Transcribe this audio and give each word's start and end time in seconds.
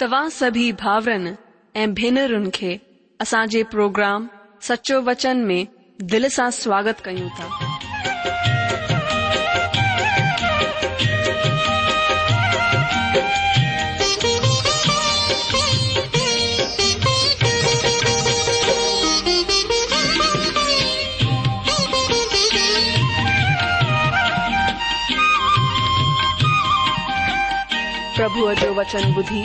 तव्हां 0.00 0.28
सभी 0.30 0.70
भावरन 0.80 1.26
ऐं 1.76 1.92
भेनर 1.94 2.32
खे 2.54 2.74
असांजे 3.20 3.62
प्रोग्राम 3.72 4.26
सचो 4.68 5.00
वचन 5.08 5.44
में 5.48 5.64
दिल 6.10 6.28
सां 6.36 6.50
स्वागत 6.62 7.00
कयूं 7.04 7.28
था 7.40 7.76
जो 28.60 28.72
वचन 28.74 29.12
बुधी 29.14 29.44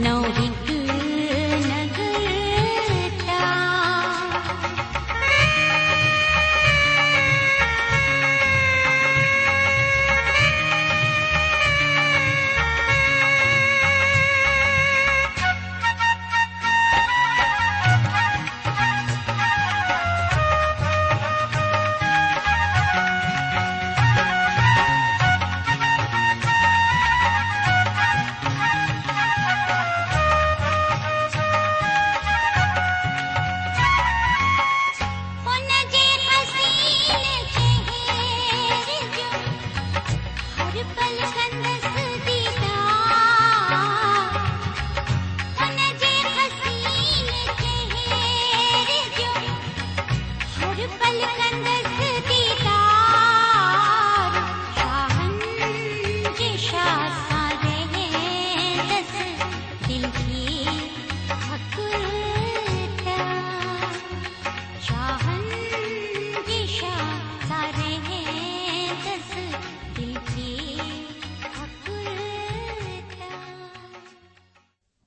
No. 0.00 0.22
he 0.32 0.49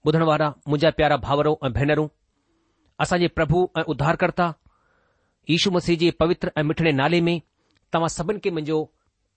ॿुधण 0.08 0.22
वारा 0.30 0.48
मुंहिंजा 0.68 0.90
प्यारा 1.00 1.16
भाउरो 1.26 1.52
ऐं 1.66 1.72
भेनरूं 1.74 2.08
असांजे 3.04 3.28
प्रभु 3.36 3.60
ऐं 3.80 3.84
उद्धारकर्ता 3.94 4.48
यीशू 5.50 5.72
मसीह 5.76 5.96
जे 6.02 6.10
पवित्र 6.22 6.52
ऐं 6.58 6.64
मिठड़े 6.72 6.92
नाले 7.00 7.22
में 7.28 7.38
तव्हां 7.94 8.10
सभिनि 8.18 8.40
खे 8.44 8.50
मुंहिंजो 8.56 8.80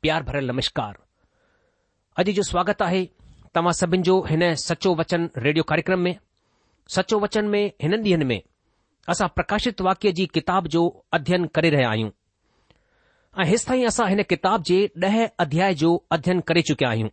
प्यार 0.03 0.23
भरियल 0.31 0.51
नमस्कार 0.51 0.99
अॼु 2.23 2.33
जो 2.39 2.43
स्वागत 2.51 2.83
आहे 2.89 3.05
तव्हां 3.59 3.73
सभिनि 3.83 4.03
जो 4.11 4.17
हिन 4.31 4.43
सचो 4.67 4.95
वचन 5.03 5.29
रेडियो 5.47 5.65
कार्यक्रम 5.71 6.01
में 6.09 6.15
सचो 6.97 7.21
वचन 7.27 7.45
में 7.55 7.63
हिननि 7.83 8.03
ॾींहनि 8.09 8.25
में 8.33 8.41
असां 9.15 9.29
प्रकाशित 9.39 9.81
वाक्य 9.91 10.13
जी 10.19 10.27
किताब 10.39 10.67
जो 10.77 10.85
अध्ययन 11.19 11.47
करे 11.59 11.71
रहिया 11.79 11.91
आहियूं 11.95 12.11
ऐं 13.43 13.47
हेसि 13.55 13.67
ताईं 13.69 13.87
असां 13.95 14.09
हिन 14.11 14.23
किताब 14.35 14.63
जे 14.73 14.85
ॾह 15.09 15.25
अध्याय 15.47 15.75
जो 15.85 15.95
अध्ययन 16.19 16.41
करे 16.51 16.63
चुकिया 16.73 16.91
आहियूं 16.97 17.09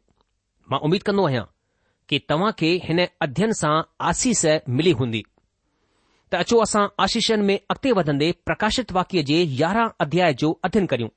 मां 0.72 0.80
उमीद 0.90 1.04
कंदो 1.12 1.26
आहियां 1.28 1.46
कि 2.10 2.20
तव्हां 2.30 2.52
खे 2.60 2.70
हिन 2.86 3.00
अध्यन 3.26 3.52
सां 3.62 3.76
आसीस 4.10 4.44
मिली 4.78 4.92
हूंदी 5.00 5.22
त 6.32 6.36
अचो 6.44 6.58
असां 6.64 6.86
आशीषनि 7.04 7.44
में 7.50 7.58
अॻिते 7.72 7.92
वधंदे 7.98 8.32
प्रकाशित 8.48 8.92
वाक्य 8.98 9.24
जे 9.30 9.38
यारहां 9.62 9.90
अध्याय 10.06 10.34
जो 10.44 10.52
अध्यन 10.68 10.86
करियूं 10.94 11.10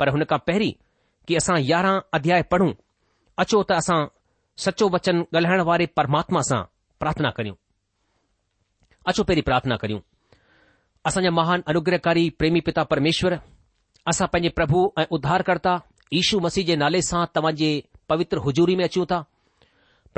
पर 0.00 0.08
हुन 0.14 0.24
खां 0.30 0.38
पहिरीं 0.48 0.72
कि 1.28 1.36
असां 1.40 1.58
यारहां 1.70 2.00
अध्याय 2.18 2.42
पढ़ूं 2.52 2.72
अचो 3.44 3.62
त 3.62 3.80
असां 3.82 4.00
सचो 4.64 4.88
वचन 4.94 5.16
ॻाल्हाइण 5.36 5.60
वारे 5.70 5.86
परमात्मा 5.98 6.40
सां 6.50 6.62
प्रार्थना 7.02 7.30
करियूं 7.38 7.56
अचो 9.10 9.22
प्रार्थना 9.48 9.76
करियूं 9.82 10.00
असांजा 11.08 11.30
महान 11.40 11.60
अनुग्रहकारी 11.72 12.28
प्रेमी 12.38 12.60
पिता 12.68 12.82
परमेश्वर 12.94 13.34
असां 14.12 14.26
पंहिंजे 14.32 14.48
प्रभु 14.58 14.80
ऐं 15.00 15.04
उध्धारकर्ता 15.18 15.72
ईशू 16.20 16.38
मसीह 16.46 16.64
जे 16.70 16.76
नाले 16.82 17.00
सां 17.10 17.24
तव्हांजे 17.34 17.70
पवित्र 18.08 18.38
हुजूरी 18.46 18.76
में 18.76 18.84
अचूं 18.84 19.04
था 19.10 19.24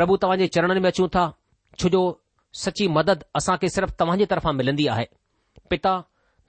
प्रभु 0.00 0.14
तव्हां 0.20 0.36
जे 0.40 0.46
चरणनि 0.56 0.80
में 0.82 0.86
अचूं 0.90 1.06
था 1.14 1.22
जो 1.94 1.98
सची 2.60 2.86
मदद 2.96 3.24
असां 3.38 3.56
खे 3.62 3.68
सिर्फ़ 3.74 3.90
तव्हांजे 4.00 4.26
तर्फ़ां 4.30 4.52
मिलंदी 4.60 4.86
आहे 4.92 5.04
पिता 5.70 5.92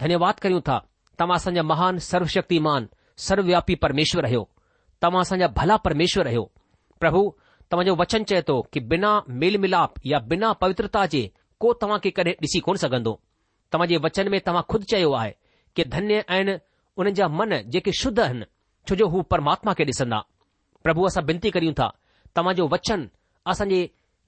धन्यवाद 0.04 0.40
कयूं 0.44 0.60
था 0.70 0.78
तव्हां 1.20 1.36
असांजा 1.42 1.64
महान 1.74 1.98
सर्वशक्तिमान 2.06 2.88
सर्वव्यापी 3.26 3.76
परमेश्वर 3.86 4.26
आहियो 4.26 4.44
तव्हां 5.04 5.22
असांजा 5.28 5.48
भला 5.58 5.76
परमेश्वर 5.88 6.28
आहियो 6.28 6.44
प्रभु 7.00 7.24
तव्हांजो 7.72 7.96
वचन 8.02 8.24
चए 8.32 8.42
थो 8.48 8.56
कि 8.74 8.80
बिना 8.94 9.12
मेल 9.42 9.58
मिलाप 9.66 10.00
या 10.14 10.20
बिना 10.32 10.52
पवित्रता 10.64 11.06
जे 11.16 11.24
को 11.62 11.74
तव्हां 11.82 12.00
खे 12.04 12.10
कॾहिं 12.20 12.36
ॾिसी 12.46 12.60
कोन 12.70 12.76
सघंदो 12.88 13.20
तव्हां 13.74 13.88
जे 13.92 13.98
वचन 14.08 14.32
में 14.36 14.40
तव्हां 14.48 14.64
खुद 14.72 14.84
चयो 14.92 15.12
आहे 15.20 15.34
कि 15.76 15.84
धन्य 15.96 16.24
ऐं 16.38 16.44
उन्हनि 16.58 17.16
जा 17.20 17.28
मन 17.42 17.60
जेके 17.76 17.92
शुद्ध 18.02 18.20
आहिनि 18.28 18.96
जो 19.02 19.08
हू 19.16 19.22
परमात्मा 19.36 19.74
खे 19.82 19.86
ॾिसंदा 19.94 20.22
प्रभु 20.84 21.04
असां 21.12 21.24
विनती 21.32 21.50
करियूं 21.58 21.74
था 21.82 21.92
तव्हांजो 22.36 22.68
वचन 22.76 23.08
असां 23.50 23.68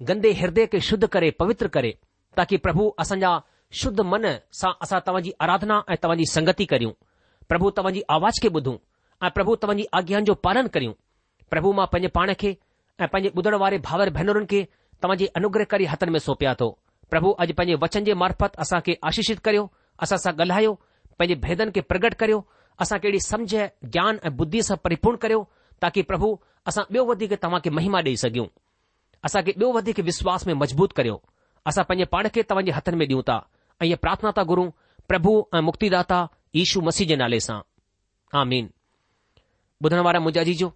गंदे 0.10 0.30
हिदय 0.42 0.65
खे 0.71 0.80
शुद्ध 0.89 1.06
करे 1.13 1.30
पवित्र 1.39 1.68
करे 1.75 1.92
ताकी 2.38 2.57
प्रभु 2.65 2.86
असांजा 3.00 3.30
शुद्ध 3.81 4.00
मन 4.12 4.25
सां 4.60 4.71
असां 4.83 5.00
तव्हांजी 5.07 5.31
आराधना 5.45 5.80
ऐं 5.92 5.95
तव्हांजी 6.04 6.25
संगती 6.31 6.65
करियूं 6.71 6.92
प्रभु 7.50 7.69
तव्हांजी 7.77 8.01
आवाज़ 8.15 8.39
खे 8.44 8.50
ॿुधूं 8.54 8.75
ऐं 9.25 9.30
प्रभु 9.36 9.56
तव्हांजी 9.63 9.83
आज्ञाउनि 10.00 10.25
जो 10.25 10.33
पालन 10.48 10.68
करियूं 10.74 10.94
प्रभु 11.50 11.71
मां 11.80 11.86
पंहिंजे 11.94 12.07
पाण 12.18 12.33
खे 12.39 12.54
ऐं 13.00 13.06
पंहिंजे 13.07 13.30
बुधण 13.36 13.56
वारे 13.63 13.77
भावर 13.89 14.10
भेनरुनि 14.18 14.45
खे 14.50 14.63
तव्हांजे 15.04 15.25
अनुग्रह 15.42 15.66
करे 15.74 15.86
हथ 15.94 16.04
में 16.16 16.19
सौंपिया 16.27 16.54
तो 16.62 16.69
प्रभु 17.09 17.31
अॼु 17.44 17.54
पंजे 17.57 17.75
वचन 17.83 18.04
जे 18.09 18.13
मार्फत 18.24 18.59
असां 18.66 18.80
खे 18.86 18.98
आशीषित 19.12 19.39
करियो 19.48 19.66
असां 20.07 20.18
सां 20.25 20.33
ॻाल्हायो 20.42 20.74
पंहिंजे 21.19 21.36
भेदन 21.48 21.71
खे 21.75 21.81
प्रगट 21.92 22.13
करियो 22.24 22.44
असां 22.86 23.00
कहिड़ी 23.06 23.19
समझ 23.30 23.51
ज्ञान 23.95 24.19
ऐं 24.27 24.36
बुद्धीअ 24.42 24.63
सां 24.71 24.77
परिपुर्ण 24.88 25.24
करियो 25.27 25.44
ताकी 25.86 26.01
प्रभु 26.12 26.36
असां 26.71 26.83
ॿियो 26.92 27.06
वधीक 27.13 27.38
तव्हांखे 27.44 27.69
महिमा 27.80 28.01
ॾेई 28.09 28.16
सघियूं 28.25 28.45
असांखे 29.25 29.51
ॿियो 29.57 29.71
वधीक 29.73 29.99
विश्वास 30.05 30.45
में 30.47 30.53
मज़बूत 30.61 30.93
करियो 30.95 31.17
असां 31.67 31.83
पंहिंजे 31.89 32.05
पाण 32.13 32.27
खे 32.35 32.41
तव्हांजे 32.49 32.71
हथनि 32.77 32.97
में 32.97 33.05
ॾियूं 33.05 33.21
था 33.27 33.37
ऐं 33.81 33.85
इहा 33.85 33.97
प्रार्थना 34.05 34.31
था 34.37 34.43
गुरू 34.51 34.67
प्रभु 35.07 35.35
ऐं 35.57 35.61
मुक्तिदाता 35.67 36.17
यीशू 36.59 36.81
मसीह 36.87 37.07
जे 37.11 37.15
नाले 37.21 37.39
सां 37.47 37.59
आ 38.39 38.43
ॿुधण 39.85 39.99
वारा 40.07 40.19
मुजाजी 40.25 40.53
जो 40.63 40.67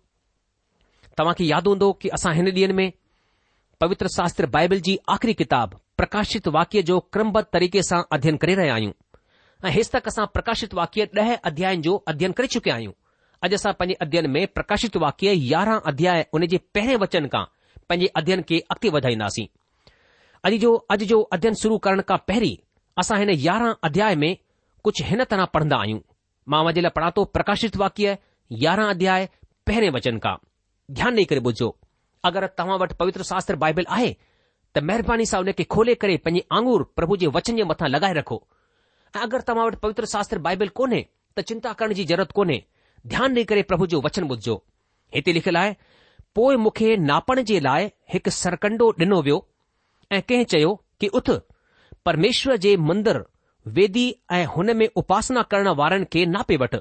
तव्हां 1.19 1.33
यादि 1.47 1.69
हूंदो 1.69 1.91
की 2.01 2.09
असां 2.19 2.33
हिन 2.38 2.47
ॾींहनि 2.59 2.73
में 2.79 2.91
पवित्र 3.81 4.07
शास्त्र 4.15 4.45
बाइबल 4.55 4.79
जी 4.88 4.97
आख़िरी 5.15 5.33
किताबु 5.41 5.77
प्रकाशित 5.99 6.47
वाक्य 6.59 6.81
जो 6.89 6.99
क्रमबद्ध 7.15 7.45
तरीक़े 7.53 7.83
सां 7.89 8.01
अध्ययन 8.17 8.38
करे 8.44 8.55
रहिया 8.61 8.73
आहियूं 8.73 8.94
ऐं 9.67 9.71
हे 9.77 9.83
तक 9.94 10.07
असां 10.13 10.25
प्रकाशित 10.38 10.73
वाक्य 10.81 11.07
ॾह 11.19 11.33
अध्यायनि 11.51 11.81
जो 11.89 11.95
अध्ययन 12.13 12.31
करे 12.39 12.47
चुकिया 12.55 12.75
आहियूं 12.75 12.94
अॼु 13.47 13.55
असां 13.59 13.73
पंहिंजे 13.81 13.97
अध्यन 14.05 14.29
में 14.38 14.41
प्रकाशित 14.59 14.97
वाक्य 15.05 15.33
यारहं 15.53 15.88
अध्याय 15.94 16.25
उन 16.39 16.45
जे 16.55 16.59
पहिरें 16.77 16.97
वचन 17.05 17.27
खां 17.35 17.45
پنجي 17.88 18.12
અધ્યયન 18.19 18.44
કે 18.50 18.57
અક્તિ 18.74 18.92
વધાઈ 18.95 19.19
નાસી 19.22 19.48
અલી 20.50 20.62
જો 20.63 20.72
આજ 20.95 21.04
જો 21.13 21.19
અધ્યયન 21.38 21.60
શરૂ 21.62 21.80
કરણ 21.88 22.04
કા 22.12 22.19
પહેરી 22.31 22.56
આસા 23.04 23.19
હે 23.22 23.25
11 23.34 23.74
અધ્યાય 23.89 24.22
મે 24.24 24.30
કુછ 24.88 25.01
હેન 25.10 25.24
તના 25.31 25.50
પઢંડા 25.56 25.81
આયુ 25.86 26.00
માવાજેલા 26.54 26.95
પડાતો 26.98 27.25
પ્રકાશિત 27.38 27.80
વાક્ય 27.84 28.18
11 28.66 28.94
અધ્યાય 28.95 29.31
પહેરે 29.69 29.89
વચન 29.98 30.19
કા 30.28 30.36
ધ્યાન 30.98 31.16
નઈ 31.19 31.28
કરે 31.31 31.39
બોજો 31.50 31.68
અગર 32.30 32.44
તમાવટ 32.62 32.98
પવિત્ર 33.01 33.24
શાસ્ત્ર 33.31 33.56
બાઇબલ 33.63 33.88
આહે 33.98 34.12
ત 34.74 34.86
મહેરબાની 34.90 35.30
સાઉને 35.33 35.54
કે 35.60 35.63
ખોલે 35.74 35.94
કરે 36.04 36.19
પنجી 36.25 36.48
અંગુર 36.60 36.81
પ્રભુ 36.98 37.19
જે 37.22 37.31
વચન 37.36 37.56
મે 37.62 37.66
મથા 37.74 37.90
લગાઈ 37.95 38.16
રખો 38.22 38.38
અગર 39.25 39.42
તમાવટ 39.50 39.80
પવિત્ર 39.83 40.06
શાસ્ત્ર 40.13 40.38
બાઇબલ 40.45 40.72
કોને 40.80 41.00
ત 41.36 41.48
ચિંતા 41.50 41.75
કરણ 41.80 41.95
જી 42.00 42.07
જરૂરત 42.12 42.31
કોને 42.40 42.57
ધ્યાન 43.12 43.31
નઈ 43.38 43.48
કરે 43.50 43.63
પ્રભુ 43.69 43.86
જો 43.92 44.01
વચન 44.07 44.25
બોજો 44.31 44.56
હેતે 45.16 45.31
લખલાય 45.40 45.74
पोइ 46.35 46.56
मूंखे 46.63 46.95
नापण 47.09 47.41
जे 47.51 47.59
लाइ 47.68 47.85
हिकु 48.13 48.31
सरकंडो 48.41 48.89
ॾिनो 49.03 49.19
वियो 49.27 49.38
ऐं 50.15 50.21
कंहिं 50.31 50.45
चयो 50.53 50.74
कि 51.01 51.07
उथ 51.19 51.29
परमेश्वर 52.07 52.57
जे 52.65 52.75
मंदर 52.89 53.19
वेदी 53.77 54.06
ऐं 54.39 54.44
हुन 54.56 54.75
में 54.81 54.88
उपासना 55.01 55.41
करण 55.53 55.68
वारनि 55.81 56.06
खे 56.13 56.25
नापे 56.35 56.57
वठ 56.63 56.75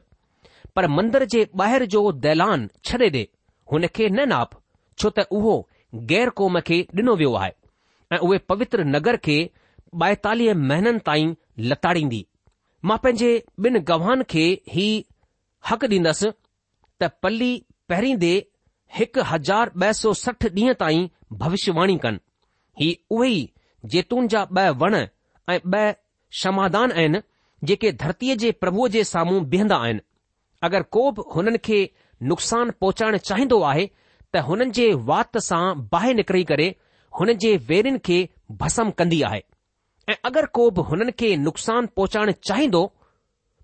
पर 0.77 0.87
मंदर 0.97 1.25
जे 1.35 1.43
ॿाहिरि 1.61 1.87
जो 1.95 2.03
दैलान 2.27 2.69
छॾे 2.89 3.09
ॾे 3.17 3.23
हुन 3.73 3.87
खे 3.99 4.09
न 4.11 4.29
नाप 4.35 4.59
छो 5.01 5.11
त 5.19 5.27
उहो 5.39 5.55
गैर 6.13 6.31
क़ौम 6.41 6.61
खे 6.71 6.81
ॾिनो 7.01 7.15
वियो 7.23 7.35
आहे 7.43 7.53
ऐं 8.13 8.19
उहे 8.29 8.39
पवित्र 8.53 8.85
नगर 8.95 9.17
खे 9.29 9.39
ॿाएतालीह 10.03 10.55
महीननि 10.73 11.01
ताईं 11.09 11.35
लताड़ींदी 11.73 12.25
मां 12.91 12.99
पंहिंजे 13.05 13.31
ॿिनि 13.69 13.81
गवाहनि 13.93 14.25
खे 14.35 14.45
ई 14.87 14.91
हक़ 15.71 15.85
ॾींदसि 15.95 16.31
त 17.03 17.11
पल्ली 17.23 17.53
दे 18.27 18.35
हिकु 18.97 19.21
हज़ार 19.33 19.71
ॿ 19.77 19.93
सौ 19.97 20.13
सठ 20.19 20.45
ॾींहं 20.49 20.75
ताईं 20.83 21.09
भविष्यवाणी 21.41 21.97
कनि 22.05 22.19
ही 22.81 22.87
उहे 23.17 23.31
ई 23.33 23.43
जेतून 23.95 24.29
जा 24.35 24.45
ब॒ 24.59 24.69
वण 24.85 24.95
ऐं 25.55 25.59
ब॒ 25.75 25.91
शमादान 26.43 26.93
आहिनि 26.93 27.21
जेके 27.71 27.91
धरतीअ 28.05 28.37
जे 28.43 28.51
प्रभुअ 28.63 28.87
जे 28.97 29.03
साम्हूं 29.13 29.43
बीहंदा 29.55 29.77
आहिनि 29.87 30.01
अगरि 30.69 30.89
को 30.97 31.03
बि 31.19 31.23
हुननि 31.35 31.59
खे 31.69 31.81
नुक़सान 32.31 32.71
पहुचाइण 32.85 33.17
चाहींदो 33.31 33.61
आहे 33.73 33.87
त 34.35 34.45
हुननि 34.49 34.71
जे 34.79 34.87
वात 35.11 35.39
सां 35.51 35.63
बाहि 35.93 36.15
निकिरी 36.21 36.45
करे 36.53 36.69
हुन 37.19 37.33
जे 37.45 37.55
वेरिन 37.73 37.99
खे 38.09 38.19
भस्म 38.63 38.91
कंदी 39.01 39.21
आहे 39.33 39.43
ऐं 40.13 40.17
अगरि 40.31 40.51
को 40.61 40.69
बि 40.79 40.83
हुननि 40.93 41.13
खे 41.23 41.35
नुक़सान 41.47 41.87
पहुचाइण 42.01 42.33
चाहींदो 42.51 42.85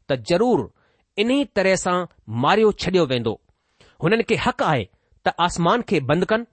त 0.08 0.24
ज़रूरु 0.32 0.68
इन 1.24 1.32
तरह 1.56 1.76
सां 1.86 1.96
मारियो 2.46 2.72
छडि॒यो 2.84 3.06
वेंदो 3.14 3.38
हुननि 4.04 4.24
खे 4.32 4.36
हक़ 4.48 4.62
आहे 4.74 4.84
त 5.26 5.34
आसमान 5.44 5.80
खे 5.88 5.98
बंदि 6.08 6.26
कनि 6.32 6.44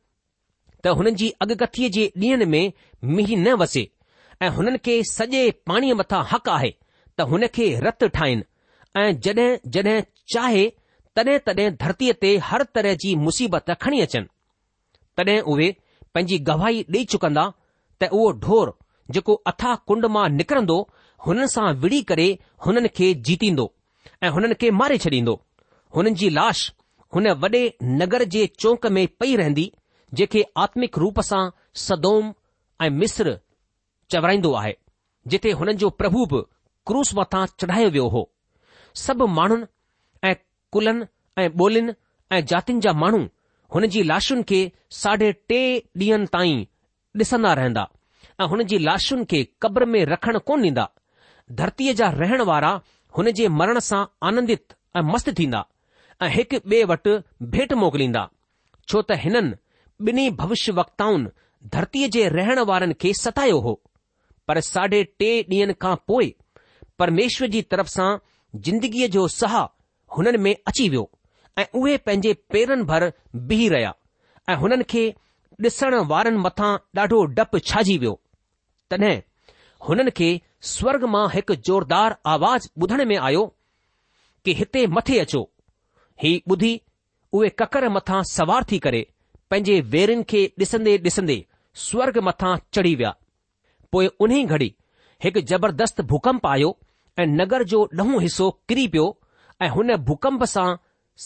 त 0.83 0.97
हुननि 0.97 1.11
जी 1.21 1.27
अगकथीअ 1.43 1.89
जे 1.95 2.03
ॾींहनि 2.21 2.45
में 2.51 2.65
मींहुं 3.15 3.37
न 3.43 3.53
वसे 3.61 3.83
ऐं 4.43 4.49
हुननि 4.57 4.77
खे 4.85 4.95
सॼे 5.11 5.41
पाणीअ 5.69 5.95
मथां 6.01 6.21
हक़ 6.31 6.49
आहे 6.57 6.71
त 7.17 7.21
हुन 7.31 7.47
खे 7.55 7.67
रत 7.85 8.03
ठाहिनि 8.17 8.47
ऐं 9.01 9.09
जॾहिं 9.25 9.49
जॾहिं 9.75 9.97
चाहे 10.33 10.65
तॾहिं 11.15 11.37
तॾहिं 11.47 11.69
धरतीअ 11.83 12.13
ते 12.21 12.29
हर 12.49 12.63
तरह 12.75 12.93
जी 13.01 13.15
मुसीबत 13.25 13.71
खणी 13.81 14.01
अचनि 14.05 14.27
तॾहिं 15.17 15.39
उहे 15.53 15.69
पंहिंजी 16.13 16.37
गवाही 16.49 16.79
ॾेई 16.95 17.03
चुकंदा 17.13 17.45
त 18.01 18.11
उहो 18.19 18.27
ढोर 18.45 18.67
जेको 19.15 19.33
अथा 19.51 19.71
कुंड 19.89 20.05
मां 20.15 20.27
निकरंदो 20.37 20.77
हुननि 21.25 21.47
सां 21.55 21.67
विड़ी 21.83 22.01
करे 22.11 22.27
हुननि 22.65 22.89
खे 22.97 23.13
जीतींदो 23.29 23.65
ऐं 24.23 24.31
हुननि 24.37 24.55
खे 24.61 24.71
मारे 24.81 24.97
छॾींदो 25.07 25.35
हुननि 25.95 26.13
जी 26.21 26.29
लाश 26.39 26.67
हुन 27.15 27.27
वॾे 27.43 27.61
नगर 27.99 28.23
जे 28.35 28.45
चौंक 28.59 28.85
में 28.97 29.07
पई 29.19 29.35
रहंदी 29.35 29.71
जेके 30.19 30.43
आत्मिक 30.63 30.97
रूप 31.03 31.19
सां 31.29 31.41
सदोम 31.85 32.33
ऐं 32.85 32.89
मिस्र 33.03 33.39
चवराईंदो 34.11 34.51
आहे 34.59 34.73
जिथे 35.33 35.51
हुननि 35.61 35.73
जो 35.83 35.89
प्रभु 36.01 36.25
बि 36.33 36.41
क्रूस 36.87 37.13
मथां 37.21 37.45
चढ़ायो 37.59 37.89
वियो 37.95 38.07
हो 38.15 38.21
सभु 39.05 39.27
माण्हुनि 39.39 39.65
ऐं 40.29 40.35
कुलनि 40.75 41.05
ऐं 41.43 41.47
ॿोलियुनि 41.63 41.93
ऐं 42.37 42.43
जातियुनि 42.51 42.81
जा 42.85 42.93
माण्हू 43.03 43.21
हुन 43.75 43.87
जी 43.95 44.03
लाशुनि 44.11 44.43
खे 44.51 44.59
साढे 45.01 45.31
टे 45.49 45.59
ॾींहनि 46.03 46.31
ताईं 46.35 46.63
ॾिसंदा 47.21 47.53
रहंदा 47.61 47.87
ऐं 48.41 48.47
हुन 48.53 48.63
जी 48.73 48.77
लाशुनि 48.89 49.25
खे 49.33 49.43
कब्र 49.65 49.85
में 49.95 50.03
रखण 50.13 50.39
कोन 50.51 50.63
ॾींदा 50.69 50.87
धरतीअ 51.61 51.93
जा 52.03 52.09
रहण 52.23 52.41
वारा 52.53 52.71
हुन 53.17 53.31
जे 53.41 53.47
मरण 53.61 53.79
सां 53.89 54.03
आनंदित 54.31 54.73
ऐं 54.97 55.03
मस्तु 55.11 55.31
थींदा 55.41 55.65
ऐं 56.25 56.29
हिकु 56.29 56.57
ॿिए 56.69 56.83
वटि 56.91 57.11
भेट 57.51 57.73
मोकिलींदा 57.81 58.21
छो 58.89 59.01
त 59.09 59.15
हिननि 59.25 59.41
ॿिन्ही 60.09 60.29
भविष्य 60.41 60.71
वक्ताउनि 60.79 61.29
धरतीअ 61.75 62.07
जे 62.15 62.27
रहण 62.33 62.59
वारनि 62.69 62.93
खे 63.01 63.11
सतायो 63.19 63.59
हो 63.67 63.73
पर 64.47 64.59
साढे 64.69 65.03
टे 65.19 65.29
ॾींहनि 65.53 65.73
खां 65.81 65.95
पोइ 66.07 66.33
परमेश्वर 66.99 67.47
जी 67.53 67.61
तरफ़ 67.73 67.87
सां 67.89 68.09
जिंदगीअ 68.65 69.07
जो 69.15 69.27
सहा 69.37 69.61
हुननि 70.17 70.37
में 70.47 70.53
अची 70.53 70.87
वियो 70.89 71.09
ऐं 71.59 71.65
उहे 71.81 71.95
पंहिंजे 72.07 72.33
पेरनि 72.53 72.83
भर 72.91 73.05
बीह 73.51 73.69
रहिया 73.75 73.93
ऐं 74.49 74.55
हुननि 74.63 74.83
खे 74.95 75.03
ॾिसण 75.67 75.95
वारनि 76.11 76.37
मथां 76.47 76.73
ॾाढो 77.01 77.23
डपु 77.39 77.59
छाजी 77.69 77.97
वियो 78.03 78.13
तॾहिं 78.91 79.13
हुननि 79.87 80.11
खे 80.19 80.29
स्वर्ग 80.73 81.03
मां 81.15 81.23
हिकु 81.37 81.55
ज़ोरदार 81.69 82.17
आवाज़ 82.35 82.69
ॿुधण 82.83 83.05
में 83.13 83.17
आयो 83.29 83.45
कि 84.45 84.53
हिते 84.61 84.85
मथे 84.97 85.19
अचो 85.25 85.43
ही 86.23 86.41
ॿुधी 86.51 86.79
उहे 87.33 87.49
ककर 87.59 87.87
मथां 87.89 88.21
सवार 88.29 88.63
थी 88.71 88.79
करे 88.85 89.05
पंहिंजे 89.51 89.79
वेरिन 89.93 90.23
खे 90.31 90.41
ॾिसंदे 90.61 90.97
ॾिसंदे 91.05 91.37
स्वर्ग 91.85 92.17
मथां 92.27 92.55
चढ़ी 92.73 92.93
विया 92.95 93.13
पोइ 93.91 94.07
उन 94.25 94.33
घड़ी 94.45 94.73
हिकु 95.23 95.41
जबरदस्त 95.51 96.01
भूकंप 96.09 96.45
आयो 96.47 96.75
ऐं 97.19 97.25
नगर 97.27 97.63
जो 97.73 97.79
ॾहों 98.01 98.21
हिसो 98.21 98.49
किरी 98.69 98.87
पियो 98.95 99.05
ऐं 99.61 99.69
हुन 99.77 99.95
भूकंप 100.09 100.43
सां 100.55 100.67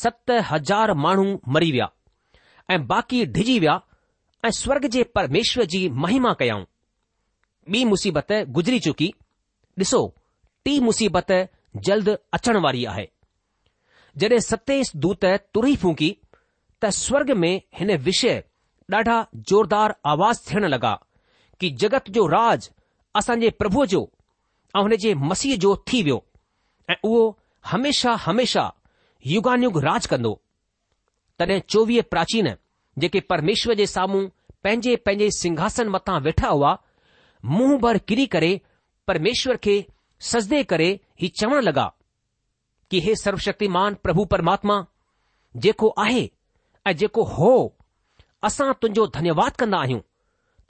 सत 0.02 0.32
हज़ार 0.52 0.94
माण्हू 1.06 1.26
मरी 1.56 1.72
विया 1.72 1.90
ऐं 2.72 2.86
बाक़ी 2.88 3.26
डिॼी 3.38 3.58
विया 3.60 3.80
ऐं 4.46 4.52
स्वर्ग 4.62 4.86
जे 4.98 5.04
परमेश्वर 5.20 5.66
जी 5.76 5.88
महिमा 6.06 6.34
कयाऊं 6.40 6.66
ॿी 7.74 7.84
मुसीबत 7.96 8.32
गुज़री 8.60 8.80
चुकी 8.90 9.14
ॾिसो 9.80 10.02
टी 10.66 10.80
मुसीबत 10.90 11.32
जल्द 11.90 12.10
अचण 12.34 12.58
वारी 12.64 12.84
आहे 12.94 13.08
जॾहिं 14.20 14.40
सतेस 14.40 14.92
दूत 15.04 15.26
तुरी 15.56 15.76
फूकी 15.84 16.10
त 16.82 16.90
स्वर्ग 16.98 17.32
में 17.44 17.54
हिन 17.78 17.96
विषय 18.08 18.44
ॾाढा 18.94 19.16
ज़ोरदार 19.50 19.96
आवाज़ 20.12 20.40
थियण 20.50 20.66
लॻा 20.74 20.92
कि 21.60 21.70
जगत 21.84 22.10
जो 22.18 22.26
राज 22.34 22.70
असांजे 23.16 23.50
प्रभुअ 23.62 23.86
जो 23.94 24.02
ऐं 24.78 24.82
हुन 24.82 24.96
जे 25.06 25.14
मसीह 25.30 25.56
जो 25.66 25.76
थी 25.92 26.02
वियो 26.04 26.22
ऐं 26.92 26.96
उहो 27.10 27.22
हमेशा 27.72 28.12
हमेशा 28.26 28.72
युगानियुग 29.34 29.78
राज 29.86 30.06
कंदो 30.14 30.34
तॾहिं 31.40 31.60
चोवीह 31.70 32.02
प्राचीन 32.12 32.54
जेके 33.04 33.20
परमेश्वर 33.34 33.74
जे 33.82 33.86
साम्हूं 33.96 34.28
पंहिंजे 34.64 34.96
पंहिंजे 35.06 35.30
सिंघासन 35.40 35.90
मथां 35.96 36.20
वेठा 36.30 36.48
हुआ 36.50 36.78
मुंहं 37.56 37.78
भर 37.86 37.98
किरी 38.08 38.26
करे 38.36 38.52
परमेश्वर 39.08 39.58
खे 39.64 39.86
सजदे 40.32 40.64
करे 40.74 40.90
हीउ 41.22 41.30
चवण 41.40 41.62
लॻा 41.70 41.88
कि 42.92 43.00
हे 43.06 43.16
सर्वशक्तिमान 43.24 43.94
प्रभु 44.04 44.26
परमात्मा 44.34 44.76
जेको 45.64 45.90
आहे 46.04 46.24
ऐं 46.88 46.96
जेको 47.02 47.24
हो 47.36 47.52
असां 48.48 48.72
तुंहिंजो 48.82 49.06
धन्यवाद 49.18 49.56
कंदा 49.62 49.78
आहियूं 49.86 50.00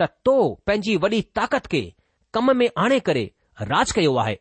त 0.02 0.08
तो 0.28 0.36
पंहिंजी 0.70 0.96
वॾी 1.06 1.22
ताकत 1.40 1.68
खे 1.74 1.82
कम 2.34 2.56
में 2.58 2.68
आणे 2.86 3.00
करे 3.10 3.24
राज 3.72 3.92
कयो 4.00 4.16
आहे 4.26 4.38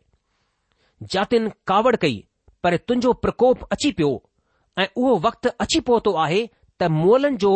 जातियुनि 1.15 1.51
कावड़ 1.71 1.95
कई 2.05 2.19
पर 2.65 2.77
तुंहिंजो 2.89 3.13
प्रकोप 3.27 3.63
अची 3.77 3.91
पियो 4.01 4.11
ऐं 4.83 4.87
उहो 5.03 5.17
वक़्तु 5.29 5.49
अची 5.67 5.81
पहुतो 5.89 6.13
आहे 6.25 6.43
त 6.83 6.89
मोलनि 6.99 7.37
जो 7.47 7.53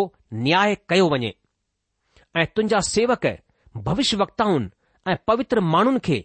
न्याय 0.46 0.74
कयो 0.92 1.08
वञे 1.14 1.32
ऐं 2.40 2.46
तुंहिंजा 2.56 2.80
सेवक 2.92 3.26
भविष्य 3.86 4.16
वक्ताउनि 4.22 4.68
ऐं 5.12 5.16
पवित्र 5.30 5.60
माण्हुनि 5.74 6.00
खे 6.08 6.18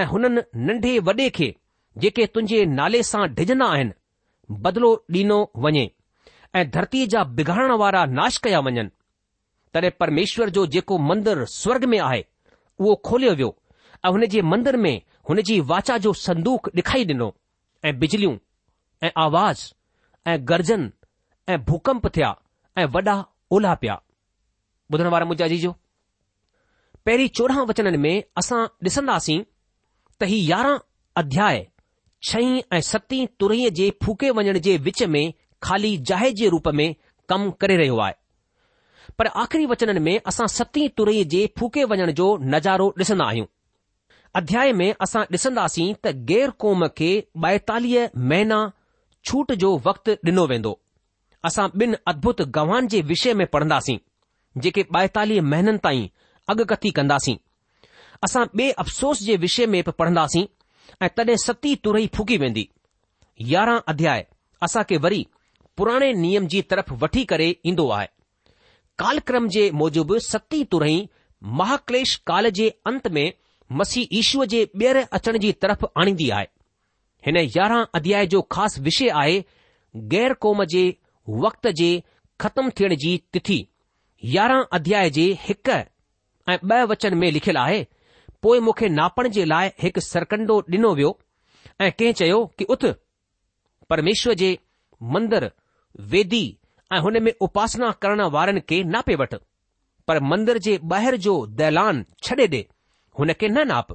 ऐं 0.00 0.04
हुननि 0.12 0.42
नंढे 0.66 0.98
वॾे 1.06 1.28
खे 1.38 1.48
जेके 2.00 2.26
तुंहिंजे 2.34 2.64
नाले 2.76 3.02
सां 3.10 3.26
ढिॼंदा 3.38 3.66
आहिनि 3.72 3.92
बदिलो 4.66 4.92
ॾिनो 5.16 5.38
वञे 5.64 5.84
ऐं 6.60 6.64
धरतीअ 6.76 7.06
जा 7.14 7.24
बिगाड़ण 7.40 7.76
वारा 7.82 8.04
नाश 8.18 8.36
कया 8.46 8.60
वञनि 8.68 8.84
तॾहिं 9.74 9.90
परमेश्वर 10.00 10.50
जो 10.58 10.66
जेको 10.76 10.98
मंदरु 11.10 11.44
स्वर्ग 11.56 11.84
में 11.94 11.98
आहे 12.06 12.24
उहो 12.80 12.94
खोलियो 13.08 13.34
वियो 13.40 13.50
ऐं 14.06 14.10
हुन 14.16 14.26
जे 14.36 14.42
मंदर 14.54 14.76
में 14.86 14.94
जी 15.48 15.58
वाचा 15.72 15.96
जो 16.04 16.12
संदूक 16.20 16.68
ॾेखारी 16.78 17.04
ॾिनो 17.12 17.32
ऐं 17.84 17.98
बिजलियूं 17.98 18.36
ऐं 19.06 19.10
आवाज़ 19.26 19.60
ऐं 20.30 20.36
गर्जन 20.48 20.90
ऐं 21.48 21.58
भूकंप 21.68 22.06
थिया 22.16 22.30
ऐं 22.78 22.86
वॾा 22.96 23.16
ओला 23.56 23.74
पिया 23.84 24.00
ॿुधण 24.94 25.06
वारा 25.14 25.26
मुझाजी 25.32 25.58
जो 25.64 25.72
पहिरीं 27.06 27.28
चोॾहं 27.40 27.66
वचननि 27.68 27.98
में 28.04 28.14
असां 28.42 28.60
ॾिसंदासीं 28.88 29.40
त 30.20 30.24
ही 30.32 30.38
यारहं 30.50 30.78
अध्याय 31.22 31.66
छहीं 32.24 32.60
ऐं 32.72 32.80
सतीं 32.88 33.26
तुरई 33.40 33.68
जे 33.78 33.90
फूके 34.04 34.30
वञण 34.38 34.58
जे 34.66 34.76
विच 34.86 35.02
में 35.14 35.32
खाली 35.62 35.96
जाहे 36.10 36.30
जे 36.40 36.48
रूप 36.48 36.68
में 36.80 36.94
कमु 37.28 37.50
करे 37.60 37.76
रहियो 37.76 37.96
आहे 38.04 38.14
पर 39.18 39.26
आख़िरी 39.42 39.66
वचननि 39.66 40.00
में 40.00 40.18
असां 40.26 40.46
सतीं 40.56 40.88
तुरई 40.96 41.24
जे 41.34 41.46
फूके 41.58 41.84
वञण 41.92 42.10
जो 42.20 42.26
नज़ारो 42.54 42.88
ॾिसंदा 43.00 43.24
आहियूं 43.28 43.46
अध्याय 44.40 44.72
में 44.78 44.92
असां 45.02 45.22
ॾिसंदासीं 45.32 45.92
त 46.04 46.12
ग़ैर 46.30 46.50
क़ौम 46.64 46.86
खे 46.98 47.10
ॿाएतालीह 47.44 48.10
महीना 48.32 48.60
छूट 49.26 49.52
जो 49.64 49.76
वक़्तु 49.86 50.16
ॾिनो 50.30 50.46
वेंदो 50.54 50.78
असां 51.50 51.68
ॿिनि 51.82 51.96
अद्भुत 52.12 52.42
गवान 52.58 52.88
जे 52.94 53.00
विषय 53.12 53.34
में 53.42 53.46
पढ़ंदासीं 53.56 53.98
जेके 54.64 54.84
ॿाएतालीह 54.96 55.42
महीननि 55.52 55.78
ताईं 55.86 56.06
अॻकथी 56.54 56.90
कंदासीं 57.00 57.36
असां 58.24 58.44
ॿिए 58.58 58.70
अफ़सोस 58.84 59.22
जे 59.28 59.36
विषय 59.46 59.66
में 59.74 59.82
बि 59.86 59.90
पढ़ंदासीं 59.90 60.46
ऐं 61.02 61.08
तॾहिं 61.16 61.36
सती 61.44 61.74
तुर 61.84 62.06
फुकी 62.16 62.36
वेंदी 62.38 62.68
यारहं 63.50 63.80
अध्याय 63.92 64.24
असां 64.66 64.82
खे 64.90 64.96
वरी 65.04 65.24
पुराणे 65.76 66.12
नियम 66.22 66.46
जी 66.52 66.60
तरफ़ 66.70 66.92
वठी 67.02 67.24
करे 67.32 67.48
ईंदो 67.66 67.88
आहे 67.98 68.06
कालक्रम 68.98 69.48
जे 69.54 69.70
मूजिबि 69.80 70.18
सती 70.28 70.62
तुरई 70.72 71.00
महाक्लेश 71.60 72.16
काल 72.26 72.48
जे 72.58 72.68
अंत 72.86 73.06
में 73.16 73.30
मसीह 73.78 74.16
ईश्वर 74.18 74.46
जे 74.54 74.64
ॿीहर 74.78 75.00
अचण 75.18 75.38
जी 75.42 75.52
तरफ़ 75.62 75.84
आणींदी 76.00 76.28
आहे 76.38 76.46
हिन 77.26 77.36
यारहं 77.56 77.84
अध्याय 77.94 78.26
जो 78.34 78.40
ख़ासि 78.50 78.80
विषय 78.82 79.08
आहे 79.22 79.40
गैर 80.12 80.32
क़ौम 80.42 80.62
जे 80.74 80.84
वक़्त 81.44 81.68
जे 81.80 81.90
ख़तमु 82.40 82.70
थियण 82.78 82.94
जी 83.04 83.16
तिथी 83.32 83.58
यारहं 84.36 84.62
अध्याय 84.80 85.10
जे 85.18 85.24
हिकु 85.48 85.72
ऐं 86.50 86.58
ॿ 86.70 86.86
वचन 86.90 87.14
में 87.18 87.30
लिखियलु 87.32 87.58
आहे 87.60 87.84
पोइ 88.42 88.60
मूंखे 88.66 88.88
नापण 88.98 89.28
जे 89.34 89.44
लाइ 89.52 89.68
हिकु 89.82 90.00
सरकंडो 90.04 90.54
ॾिनो 90.74 90.90
वियो 90.98 91.10
ऐं 91.84 91.90
कंहिं 91.98 92.12
चयो 92.20 92.38
कि 92.58 92.64
उथ 92.74 92.82
परमेश्वर 93.90 94.34
जे 94.40 94.48
मंदर 95.14 95.46
वेदी 96.14 96.44
ऐं 96.94 96.98
हुन 97.04 97.18
में 97.26 97.32
उपासना 97.46 97.90
करण 98.02 98.20
वारनि 98.36 98.60
खे 98.68 98.82
नापे 98.94 99.14
वठ 99.22 99.34
पर 100.08 100.20
मंदर 100.30 100.58
जे 100.66 100.74
ॿाहिरि 100.92 101.18
जो 101.26 101.34
दैलान 101.60 102.04
छॾे 102.24 102.46
ॾे 102.54 102.60
हुन 103.18 103.32
खे 103.42 103.48
न 103.48 103.66
नाप 103.72 103.94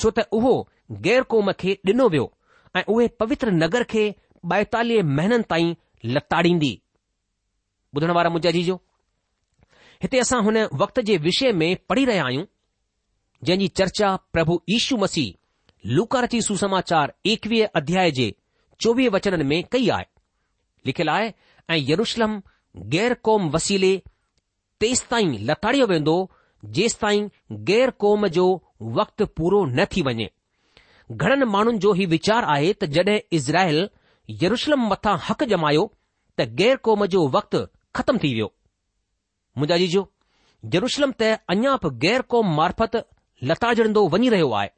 छो 0.00 0.10
त 0.18 0.24
उहो 0.38 0.54
ग़ैर 1.08 1.22
क़ौम 1.34 1.52
खे 1.64 1.74
ॾिनो 1.92 2.08
वियो 2.14 2.26
ऐं 2.80 2.84
उहे 2.94 3.08
पवित्र 3.24 3.50
नगर 3.62 3.84
खे 3.92 4.04
ॿाएतालीह 4.52 5.02
महीननि 5.20 5.48
ताईं 5.52 5.74
लताड़ींदी 6.14 6.72
ॿुधण 7.96 8.14
वारा 8.20 8.30
मुंहिंजा 8.36 8.50
जीजो 8.58 8.80
हिते 10.06 10.20
असां 10.26 10.42
हुन 10.48 10.56
वक़्त 10.84 11.00
जे 11.10 11.16
विषय 11.28 11.52
में 11.62 11.68
पढ़ी 11.88 12.04
रहिया 12.12 12.24
आहियूं 12.30 12.44
जंहिं 13.48 13.68
चर्चा 13.78 14.08
प्रभु 14.32 14.54
ईशू 14.74 14.96
मसीह 14.96 15.88
लुकारची 15.94 16.40
सुसमाचार 16.48 17.12
एकवीह 17.32 17.64
अध्याय 17.80 18.10
जे 18.18 18.26
चोवीह 18.82 19.08
वचन 19.12 19.46
में 19.46 19.62
कई 19.72 19.88
आहे 19.94 20.04
लिखियलु 20.86 21.10
आहे 21.12 21.30
ऐं 21.70 21.78
यरुशलम 21.88 22.38
गैर 22.92 23.14
क़ौम 23.28 23.48
वसीले 23.54 23.90
तेसि 24.84 25.06
ताईं 25.10 25.32
लताड़ियो 25.48 25.86
वेंदो 25.92 26.14
जेस 26.78 26.96
ताईं 27.00 27.26
गैर 27.70 27.90
क़ौम 28.04 28.26
जो 28.36 28.44
वक़्तु 28.98 29.26
पूरो 29.38 29.64
न 29.72 29.84
थी 29.96 30.02
वञे 30.10 30.28
घणनि 31.16 31.44
माण्हुनि 31.56 31.78
जो 31.86 31.94
ई 32.02 32.06
वीचार 32.14 32.44
आहे 32.54 32.72
त 32.72 32.84
जड॒ 32.98 33.18
इज़राइल 33.38 33.82
यरुशलम 34.42 34.86
मथां 34.92 35.16
हक़ 35.30 35.42
जमायो 35.54 35.84
त 36.38 36.48
ग़ैर 36.60 36.76
क़ौम 36.88 37.04
जो 37.16 37.26
वक़्तु 37.38 37.64
ख़तम 37.98 38.18
थी 38.24 38.32
वियो 38.36 38.52
मुंजा 39.62 39.76
जी 39.84 39.88
यरुशलम 40.78 41.12
त 41.22 41.36
अञा 41.56 41.76
बि 41.86 41.90
ग़ैर 42.06 42.22
क़ौम 42.34 42.54
मार्फत 42.60 42.96
लता 43.50 43.72
जड़ंदो 43.74 44.06
वञी 44.08 44.28
रहियो 44.32 44.50
आहे 44.58 44.68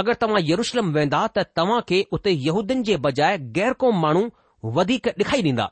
अगरि 0.00 0.14
तव्हां 0.20 0.40
यरुशलम 0.50 0.90
वेंदा 0.96 1.20
त 1.36 1.42
तव्हां 1.60 1.78
खे 1.88 1.96
उते 2.18 2.30
यहूदियुनि 2.46 2.84
जे 2.90 2.96
बजाए 3.06 3.38
गैर 3.58 3.72
क़ौम 3.80 3.96
माण्हू 4.02 4.20
वधीक 4.76 5.08
ॾेखारी 5.22 5.42
ॾींदा 5.50 5.66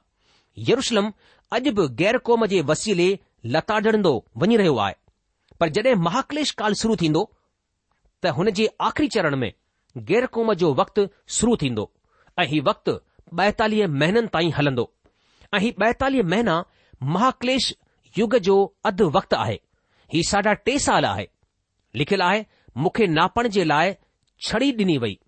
यरुशलम 0.71 1.11
अॼु 1.59 1.73
बि 1.79 1.87
ग़ैर 2.03 2.19
क़ौम 2.29 2.47
जे 2.55 2.61
वसीले 2.73 3.07
लता 3.57 3.79
जड़ंदो 3.87 4.15
वञी 4.45 4.57
रहियो 4.63 4.75
आहे 4.87 4.95
पर 5.61 5.69
जड॒हिं 5.79 5.95
महाकलेश 6.09 6.51
काल 6.63 6.75
शुरू 6.83 6.97
थींदो 7.05 7.23
त 8.23 8.35
हुन 8.41 8.51
जे 8.61 8.67
आख़िरी 8.89 9.09
चरण 9.19 9.37
में 9.45 9.49
ग़ैर 10.11 10.27
क़ौम 10.39 10.53
जो 10.65 10.73
वक़्तु 10.83 11.07
शुरू 11.39 11.57
थींदो 11.63 11.89
ऐं 12.39 12.47
हीउ 12.55 12.65
वक़्तु 12.71 12.97
ॿाएतालीह 13.43 13.89
महीननि 14.03 14.35
ताईं 14.39 14.53
हलंदो 14.59 14.89
ऐं 15.55 15.61
हीउ 15.67 15.83
ॿाएतालीह 15.85 16.31
महीना 16.35 16.59
महाकलेश 17.17 17.75
युग 18.19 18.35
जो 18.51 18.57
अधु 18.93 19.09
वक्तु 19.19 19.37
आहे 19.47 19.61
हीउ 20.17 20.29
साढा 20.35 20.53
टे 20.69 20.77
साल 20.89 21.05
आहे 21.13 21.27
लिखियलु 22.01 22.25
आहे 22.25 22.45
मूंखे 22.83 23.07
नापण 23.15 23.49
जे 23.55 23.65
लाइ 23.65 23.95
छड़ी 24.47 24.71
ॾिनी 24.77 24.97
वई 25.03 25.19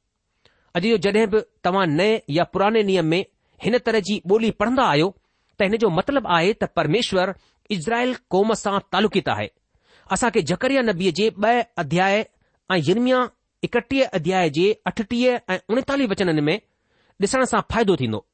अॼु 0.78 0.90
जो 0.96 0.96
जॾहिं 1.06 1.26
बि 1.32 1.40
तव्हां 1.64 1.86
नए 1.96 2.14
या 2.36 2.44
पुराने 2.54 2.82
नियम 2.90 3.06
में 3.14 3.24
हिन 3.64 3.78
तरह 3.88 4.00
जी 4.08 4.16
ॿोली 4.32 4.50
पढ़ंदा 4.62 4.84
आहियो 4.92 5.08
त 5.58 5.62
हिन 5.68 5.76
जो 5.82 5.88
मतिलबु 5.98 6.28
आहे 6.36 6.52
त 6.62 6.68
परमेश्वर 6.78 7.34
इज़राइल 7.76 8.14
कौम 8.34 8.52
सां 8.62 8.78
तालुकित 8.94 9.28
आहे 9.36 9.48
असां 10.16 10.30
खे 10.38 10.42
जकरिया 10.52 10.82
नबीअ 10.88 11.12
जे 11.20 11.28
ब॒ 11.44 11.52
अध्याय 11.84 12.16
ऐं 12.72 12.78
यर्मिया 12.88 13.20
एकटीह 13.68 14.16
अध्याय 14.20 14.50
जे 14.58 14.66
अठटीह 14.92 15.52
ऐं 15.52 15.58
उणेतालीह 15.74 16.08
वचननि 16.14 16.42
में 16.48 16.56
ॾिसण 16.56 17.44
सां 17.52 17.60
फ़ाइदो 17.72 17.96
थींदो 18.04 18.24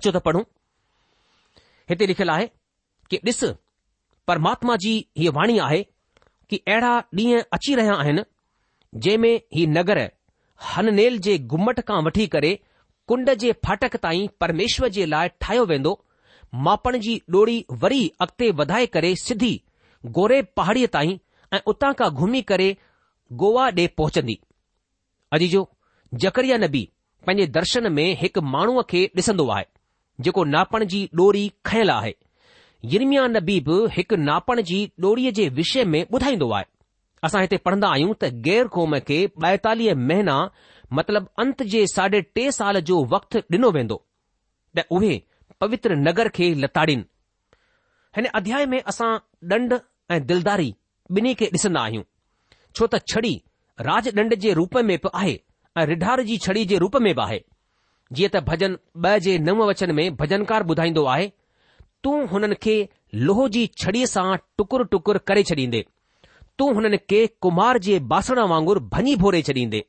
अचो 0.00 0.44
हिते 1.90 2.06
लिखियलु 2.12 2.32
आहे 2.36 2.46
कि 3.10 3.16
ॾिस 3.30 3.44
परमात्मा 4.30 4.76
जी 4.84 4.90
हीअ 5.18 5.30
वाणी 5.38 5.58
आहे 5.68 5.80
कि 6.52 6.56
अहिड़ा 6.68 6.88
ॾींहं 7.18 7.42
अची 7.56 7.74
रहिया 7.74 7.92
आहिनि 8.00 8.22
जंहिं 9.04 9.18
में 9.18 9.40
ही 9.54 9.66
नगर 9.66 9.98
हननेल 10.72 11.18
जे 11.26 11.36
घुमट 11.54 11.80
खां 11.88 12.02
वठी 12.04 12.26
करे 12.34 12.50
कुंड 13.08 13.30
जे 13.42 13.52
फाटक 13.66 13.96
ताईं 14.02 14.26
परमेश्वर 14.40 14.88
जे 14.96 15.06
लाइ 15.12 15.28
ठाहियो 15.40 15.64
वेंदो 15.70 15.92
मापण 16.66 16.98
जी 17.06 17.14
डोड़ी 17.36 17.56
वरी 17.84 18.02
अॻिते 18.24 18.50
वधाए 18.58 18.86
करे 18.96 19.14
सिधी 19.22 19.52
गोरे 20.18 20.40
पहाड़ीअ 20.60 20.88
ताईं 20.96 21.16
ऐं 21.56 21.60
उतां 21.74 21.92
खां 22.00 22.10
घुमी 22.22 22.42
करे 22.52 22.68
गोवा 23.44 23.68
ॾे 23.78 23.86
पहुचंदी 24.00 24.36
अजी 25.36 25.48
जो 25.56 25.62
जकरिया 26.24 26.58
नबी 26.66 26.84
पंहिंजे 27.26 27.46
दर्शन 27.58 27.92
में 27.98 28.08
हिकु 28.24 28.40
माण्हूअ 28.56 28.82
खे 28.92 29.04
ॾिसंदो 29.16 29.48
आहे 29.56 29.64
जेको 30.28 30.44
नापण 30.56 30.84
जी 30.94 31.02
डोरी 31.22 31.46
खयल 31.70 31.90
आहे 31.98 32.14
नबी 32.84 33.58
बि 33.66 33.74
हिकु 33.96 34.16
नापण 34.28 34.60
जी 34.68 34.78
डोड़ीअ 35.04 35.30
जे 35.34 35.48
विषय 35.58 35.84
में 35.92 36.00
ॿुधाईंदो 36.12 36.50
आहे 36.52 36.64
असां 37.24 37.40
हिते 37.42 37.56
पढ़ंदा 37.66 37.88
आहियूं 37.94 38.14
त 38.22 38.30
गैर 38.46 38.66
कौम 38.76 38.98
खे 39.10 39.18
ॿाएतालीह 39.42 39.94
महीना 39.94 40.34
मतिलब 40.98 41.28
अंत 41.42 41.62
जे 41.74 41.86
साढे 41.94 42.20
टे 42.36 42.50
साल 42.56 42.80
जो 42.88 42.96
वक़्तु 43.14 43.38
डि॒नो 43.50 43.70
वेंदो 43.78 44.02
त 44.78 44.84
उहे 44.96 45.12
पवित्र 45.60 45.96
नगर 45.96 46.28
खे 46.38 46.48
लताड़ीन 46.64 47.04
हिन 48.16 48.24
अध्याय 48.40 48.66
में 48.72 48.80
असां 48.94 49.12
डंड 49.54 49.78
ऐं 50.14 50.20
दिलदारी 50.32 50.74
ॿिन्ही 51.18 51.34
खे 51.40 51.46
ॾिसंदा 51.58 51.80
आहियूं 51.82 52.02
छो 52.78 52.86
त 52.86 53.00
छड़ी 53.12 53.34
राज 53.90 54.08
ॾंढ 54.18 54.34
जे 54.46 54.52
रूप 54.62 54.76
में 54.88 54.94
बि 55.04 55.12
आहे 55.20 55.36
ऐं 55.80 55.86
रिढार 55.92 56.22
जी 56.32 56.36
छड़ी 56.48 56.64
जे 56.74 56.78
रूप 56.86 56.96
में 57.06 57.12
बि 57.14 57.22
आहे 57.26 57.38
जीअं 58.18 58.32
त 58.36 58.44
भजन 58.50 58.76
ॿ 59.06 59.18
जे 59.28 59.38
नव 59.48 59.64
वचन 59.70 59.94
में 60.00 60.04
भजनकार 60.24 60.66
ॿुधाईंदो 60.76 61.04
आहे 61.16 61.30
तूं 62.04 62.16
हुननि 62.30 62.56
खे 62.64 62.74
लोह 63.26 63.38
जी 63.54 63.66
छड़ीअ 63.82 64.06
सां 64.12 64.26
टुकुर 64.60 64.84
टुकुर 64.92 65.18
करे 65.30 65.42
छॾींदे 65.50 65.80
तूं 66.58 66.68
हुननि 66.78 66.98
खे 67.10 67.20
कुमार 67.46 67.78
जे 67.86 67.98
बासण 68.12 68.38
वांगुरु 68.52 68.80
भञी 68.94 69.14
भोरे 69.24 69.42
छॾींदे 69.48 69.80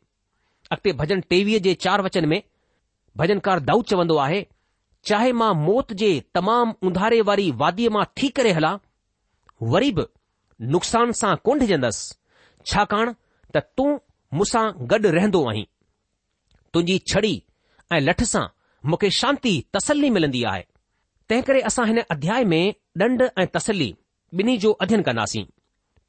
अॻिते 0.75 0.93
भजन 0.99 1.21
टेवीह 1.33 1.59
जे 1.67 1.73
चार 1.85 2.01
वचन 2.07 2.27
में 2.33 2.41
भॼनकार 3.21 3.59
दाऊ 3.69 3.81
चवंदो 3.91 4.17
आहे 4.25 4.41
चाहे 5.09 5.31
मां 5.39 5.53
मौत 5.65 5.93
जे 6.01 6.09
तमामु 6.35 6.87
उंधारे 6.87 7.21
वारी 7.29 7.49
वादीअ 7.63 7.89
मां 7.95 8.05
थी 8.19 8.27
करे 8.39 8.51
हलां 8.59 8.75
वरी 9.75 9.91
बि 9.99 10.05
नुक़सान 10.75 11.11
सां 11.21 11.35
कोन 11.47 11.59
ढिजंदसि 11.59 12.15
छाकाणि 12.71 13.13
त 13.55 13.63
तूं 13.79 13.89
मूंसां 14.39 14.65
गॾु 14.93 15.11
रहंदो 15.17 15.41
आहीं 15.53 15.65
तुंहिंजी 16.73 16.97
छड़ी 17.13 17.33
ऐं 17.93 18.01
लठ 18.07 18.23
सां 18.33 18.45
मूंखे 18.91 19.09
शांती 19.21 19.53
तसली 19.75 20.09
मिलंदी 20.17 20.43
आहे 20.53 20.63
तंहिं 21.29 21.43
करे 21.47 21.59
असां 21.69 21.85
हिन 21.87 21.99
अध्याय 22.13 22.43
में 22.53 22.63
ॾंड 23.01 23.21
ऐं 23.41 23.45
तसली 23.55 23.91
ॿिन्ही 24.39 24.57
जो 24.63 24.71
अध्यन 24.85 25.01
कंदासीं 25.07 25.43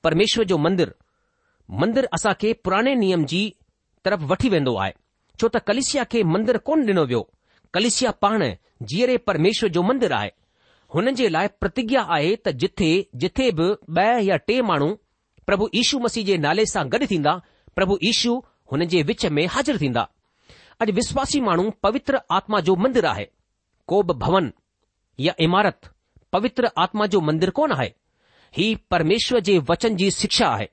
परमेश्वर 0.04 0.44
जो 0.52 0.56
मंदरु 0.64 1.75
मंदरु 1.83 2.06
असां 2.16 2.33
खे 2.40 2.52
पुराणे 2.64 2.94
नियम 3.04 3.25
जी 3.33 3.42
तरफ़ 4.04 4.23
वठी 4.30 4.49
वेंदो 4.54 4.75
आहे 4.85 4.92
छो 5.40 5.49
त 5.56 5.61
कलिसिया 5.68 6.04
खे 6.14 6.23
मंदरु 6.35 6.59
कोन 6.68 6.80
ॾिनो 6.90 7.04
वियो 7.11 7.21
कलिसिया 7.76 8.11
पाण 8.25 8.40
जीअरे 8.90 9.16
परमेश्वर 9.28 9.68
जो 9.76 9.83
मंदरु 9.90 10.14
आहे 10.21 10.30
हुन 10.94 11.11
जे 11.21 11.28
लाइ 11.37 11.49
प्रतिज्ञा 11.62 12.02
आहे 12.16 12.35
त 12.47 12.56
जिथे 12.62 12.90
जिथे 13.23 13.47
बि 13.59 13.68
ॿ 14.00 14.26
या 14.30 14.37
टे 14.49 14.61
माण्हू 14.71 14.88
प्रभु 15.49 15.68
यीशू 15.78 15.99
मसीह 16.06 16.25
जे 16.30 16.37
नाले 16.47 16.66
सां 16.75 16.85
गॾु 16.92 17.07
थींदा 17.14 17.33
प्रभु 17.79 17.96
यीशू 18.09 18.35
हुन 18.72 18.85
जे 18.92 19.03
विच 19.12 19.27
में 19.38 19.44
हाज़िर 19.55 19.81
थींदा 19.85 20.05
अॼु 20.83 20.92
विश्वासी 21.00 21.40
माण्हू 21.48 21.70
पवित्र 21.88 22.20
आत्मा 22.40 22.61
जो 22.68 22.77
मंदिर 22.88 23.11
आहे 23.14 23.27
को 23.92 24.03
बि 24.11 24.14
भवन 24.27 24.53
या 25.20 25.33
इमारत 25.40 25.88
पवित्र 26.33 26.68
आत्मा 26.83 27.07
जो 27.07 27.20
मंदिर 27.20 27.50
कोन 27.59 27.72
आहे 27.72 27.90
ही 28.57 28.74
परमेश्वर 28.90 29.40
जे 29.48 29.59
वचन 29.70 29.96
जी 29.96 30.11
शिक्षा 30.14 30.46
आहे 30.48 30.66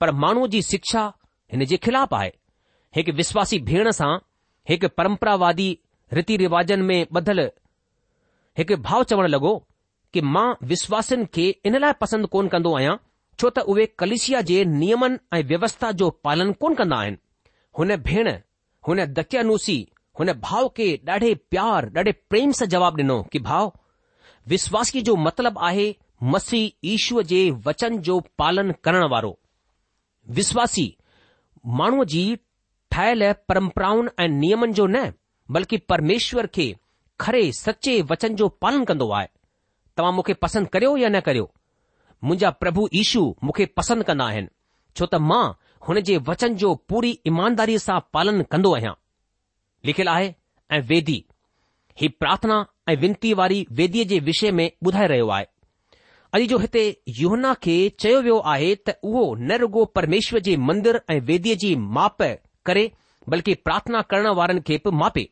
पर 0.00 0.10
माण्हूअ 0.24 0.46
जी 0.50 0.62
शिक्षा 0.62 1.06
हिन 1.52 1.64
जे 1.70 1.76
ख़िलाफ़ 1.84 2.14
आहे 2.14 2.30
हिकु 2.96 3.12
विश्वासी 3.20 3.58
भेण 3.70 3.90
सां 3.98 4.16
हिकु 4.68 4.88
परम्परावादी 4.96 5.68
रीति 6.18 6.36
रिवाजनि 6.44 6.82
में 6.90 7.06
ॿधल 7.20 7.40
हिकु 8.58 8.76
भाव 8.88 9.02
चवण 9.10 9.26
लॻो 9.30 9.56
कि 10.12 10.20
मां 10.34 10.46
विश्वासिन 10.68 11.24
खे 11.34 11.48
इन 11.66 11.78
लाइ 11.78 11.92
पसंदि 12.00 12.28
कोन 12.32 12.48
कंदो 12.54 12.74
आहियां 12.76 12.96
छो 13.40 13.50
त 13.50 13.58
उहे 13.72 13.86
कलिशिया 13.98 14.40
जे 14.50 14.64
नियमन 14.74 15.18
ऐं 15.34 15.42
व्यवस्था 15.48 15.90
जो 16.02 16.10
पालन 16.24 16.52
कोन 16.62 16.74
कंदा 16.74 16.96
आहिनि 16.98 17.18
हुन 17.78 17.94
भेण 18.08 18.32
हुन 18.88 19.04
दकियानुसी 19.20 19.76
हुन 20.18 20.32
भाउ 20.44 20.68
खे 20.76 20.86
ॾाढे 21.08 21.34
प्यार 21.50 21.86
ॾाढे 21.96 22.12
प्रेम 22.30 22.50
सां 22.58 22.66
जवाब 22.68 22.96
ॾिनो 23.00 23.16
कि 23.32 23.38
भाउ 23.48 23.68
विश्वासी 24.52 25.00
जो 25.08 25.14
मतलबु 25.26 25.60
आहे 25.66 25.84
मसीह 26.34 26.88
ईश्वर 26.92 27.22
जे 27.32 27.40
वचन 27.66 27.98
जो 28.08 28.18
पालन 28.38 28.72
करण 28.84 29.04
वारो 29.12 29.30
विश्वासी 30.40 30.86
माण्हूअ 31.80 32.04
जी 32.14 32.24
ठहियल 32.92 33.32
परंपराउनि 33.48 34.10
ऐं 34.24 34.28
नियमनि 34.42 34.72
जो 34.80 34.86
न 34.96 35.04
बल्कि 35.54 35.76
परमेश्वर 35.92 36.46
खे 36.54 36.66
खरे 37.20 37.44
सचे 37.62 37.94
वचन 38.10 38.34
जो 38.42 38.48
पालन 38.64 38.84
कंदो 38.90 39.10
आहे 39.20 39.26
तव्हां 39.98 40.14
मूंखे 40.14 40.34
पसंद 40.46 40.68
करियो 40.74 40.96
या 40.96 41.08
न 41.08 41.20
करियो 41.28 41.50
मुंहिंजा 42.24 42.50
प्रभु 42.64 42.88
ईशू 43.06 43.22
मूंखे 43.44 43.64
पसंदि 43.78 44.04
कंदा 44.10 44.24
आहिनि 44.32 44.48
छो 44.98 45.06
त 45.14 45.22
मां 45.32 45.44
हुन 45.88 46.00
जे 46.10 46.16
वचन 46.32 46.56
जो 46.64 46.74
पूरी 46.92 47.18
ईमानदारीअ 47.32 47.84
सां 47.88 47.98
पालन 48.18 48.42
कंदो 48.54 48.72
आहियां 48.80 48.94
लिखियलु 49.86 50.10
आहे 50.10 50.34
ऐं 50.72 50.80
वेदी 50.88 51.24
ही 52.00 52.08
प्रार्थना 52.20 52.64
ऐं 52.88 52.96
विनती 53.00 53.32
वारी 53.40 53.66
वेदीअ 53.78 54.04
जे 54.12 54.18
विषय 54.28 54.50
में 54.58 54.70
ॿुधाए 54.86 55.06
रहियो 55.12 55.28
आहे 55.36 55.44
अॼु 56.34 56.46
जो 56.52 56.58
हिते 56.58 56.82
युहना 57.18 57.52
खे 57.66 57.76
चयो 58.00 58.20
वियो 58.22 58.38
आहे 58.54 58.74
त 58.88 58.94
उहो 59.10 59.22
न 59.34 59.58
रुगो 59.62 59.84
परमेश्वर 59.98 60.40
जे 60.48 60.56
मंदर 60.70 61.00
ऐं 61.14 61.20
वेदीअ 61.30 61.56
जी 61.64 61.74
माप 61.98 62.22
करे 62.70 62.90
बल्कि 63.34 63.54
प्रार्थना 63.68 64.02
करण 64.12 64.26
वारनि 64.40 64.60
खे 64.68 64.76
बि 64.86 64.90
मापे 65.02 65.28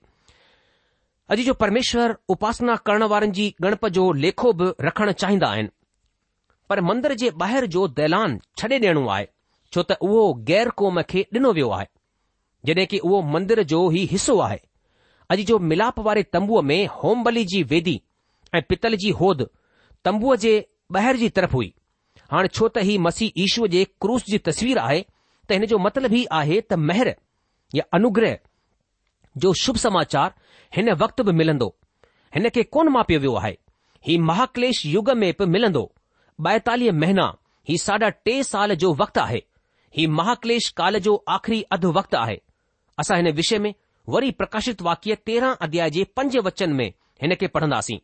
अॼु 1.35 1.43
जो 1.49 1.55
परमेश्वर 1.65 2.17
उपासना 2.35 2.77
करण 2.89 3.03
वारनि 3.15 3.33
जी 3.39 3.47
गणप 3.63 3.87
जो 3.99 4.11
लेखो 4.25 4.53
बि 4.63 4.71
रखणु 4.89 5.13
चाहींदा 5.23 5.49
आहिनि 5.57 5.71
पर 6.71 6.81
मंदर 6.91 7.13
जे 7.25 7.29
ॿाहिरि 7.45 7.67
जो 7.79 7.87
दैलान 8.01 8.39
छॾे 8.59 8.79
ॾियणो 8.79 9.07
आहे 9.17 9.27
छो 9.75 9.83
त 9.91 9.99
उहो 10.11 10.23
गैर 10.51 10.69
क़ौम 10.81 11.01
खे 11.13 11.25
ॾिनो 11.35 11.53
वियो 11.59 11.69
आहे 11.79 11.87
जॾहिं 12.67 12.87
की 12.93 12.99
उहो 12.99 13.21
मंदर 13.33 13.63
जो 13.73 13.81
ई 13.99 14.05
हिसो 14.13 14.39
आहे 14.47 14.61
अॼु 15.35 15.43
जो 15.51 15.59
मिलाप 15.73 15.99
वारे 16.07 16.23
तंबूअ 16.37 16.63
में 16.71 16.79
होमबली 17.03 17.45
जी 17.53 17.63
वेदी 17.73 18.01
ऐं 18.55 18.63
पितल 18.69 18.97
जी 19.03 19.11
होद 19.21 19.49
तंबूअ 20.05 20.37
जे 20.45 20.53
ॿाहिरि 20.97 21.19
जी 21.19 21.29
तरफ़ 21.39 21.53
हुई 21.59 21.73
हाणे 22.33 22.49
छो 22.59 22.69
त 22.69 22.83
ही 22.89 22.97
मसीह 23.07 23.41
ईश्व 23.45 23.67
जे 23.75 23.85
क्रूस 24.05 24.25
जी 24.31 24.39
तस्वीर 24.51 24.79
आहे 24.83 25.01
त 25.03 25.53
हिन 25.59 25.67
जो 25.73 25.79
मतिलबु 25.87 26.17
ई 26.17 26.25
आहे 26.43 26.61
त 26.61 26.79
महर 26.91 27.11
या 27.79 27.85
अनुग्रह 27.99 28.37
जो 29.45 29.53
शुभ 29.63 29.77
समाचार 29.87 30.35
हिन 30.77 30.93
वक्त 31.03 31.21
बि 31.29 31.33
मिलंदो 31.43 31.69
हिन 32.37 32.49
खे 32.59 32.63
कोन 32.77 32.89
मापियो 32.99 33.21
वियो 33.27 33.35
आहे 33.43 33.53
ही 34.09 34.19
महाक्लेश 34.31 34.85
युग 34.95 35.11
में 35.25 35.29
बि 35.41 35.47
मिलंदो 35.57 35.85
ॿाएतालीह 36.47 36.93
महीना 37.03 37.27
ही 37.69 37.77
साढा 37.87 38.09
टे 38.27 38.43
साल 38.53 38.75
जो 38.85 38.93
वक़्तु 39.05 39.21
आहे 39.21 39.43
ही 39.99 40.07
महाक्लेश 40.21 40.69
काल 40.81 40.99
जो 41.09 41.15
आख़िरी 41.37 41.61
अधु 41.77 41.93
वक़्तु 41.99 42.17
आहे 42.23 42.39
असां 42.99 43.17
हिन 43.17 43.27
विषय 43.37 43.59
में 43.65 43.73
वरी 44.09 44.31
प्रकाशित 44.41 44.83
वाक्य 44.83 45.15
तेरहं 45.27 45.55
अध्याय 45.67 45.91
जे 45.97 46.05
पंज 46.17 46.37
वचन 46.45 46.73
में 46.77 46.87
हिन 47.23 47.35
खे 47.41 47.47
पढ़ंदासीं 47.57 47.99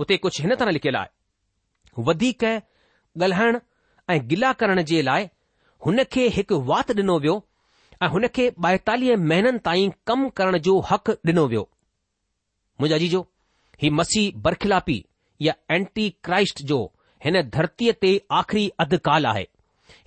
उते 0.00 0.16
कुझु 0.24 0.42
हिन 0.42 0.54
तरह 0.60 0.70
लिखियलु 0.76 0.98
आहे 0.98 2.02
वधीक 2.08 2.44
ॻाल्हाइण 3.24 3.58
ऐं 4.10 4.20
गिला 4.28 4.52
करण 4.60 4.82
जे 4.90 5.02
लाइ 5.02 5.26
हुन 5.86 6.02
खे 6.12 6.22
हिकु 6.36 6.56
वात 6.70 6.90
ॾिनो 7.00 7.16
वियो 7.26 7.36
ऐं 8.02 8.08
हुन 8.14 8.26
खे 8.36 8.46
ॿाएतालीह 8.64 9.16
महीननि 9.30 9.58
ताईं 9.68 9.90
कमु 10.08 10.28
करण 10.40 10.56
जो 10.66 10.74
हक़ु 10.90 11.12
ॾिनो 11.30 11.44
वियो 11.52 11.64
मुंहिंजा 12.80 12.98
जीजो 13.04 13.20
ही 13.82 13.90
मसीह 14.00 14.38
बरखिलापी 14.46 14.98
या 15.46 15.54
एंटी 15.74 16.08
क्राइस्ट 16.26 16.62
जो 16.72 16.78
हिन 17.24 17.40
धरतीअ 17.56 17.92
ते 18.02 18.10
आख़िरी 18.40 18.66
अधु 18.84 18.98
काल 19.08 19.26
आहे 19.32 19.46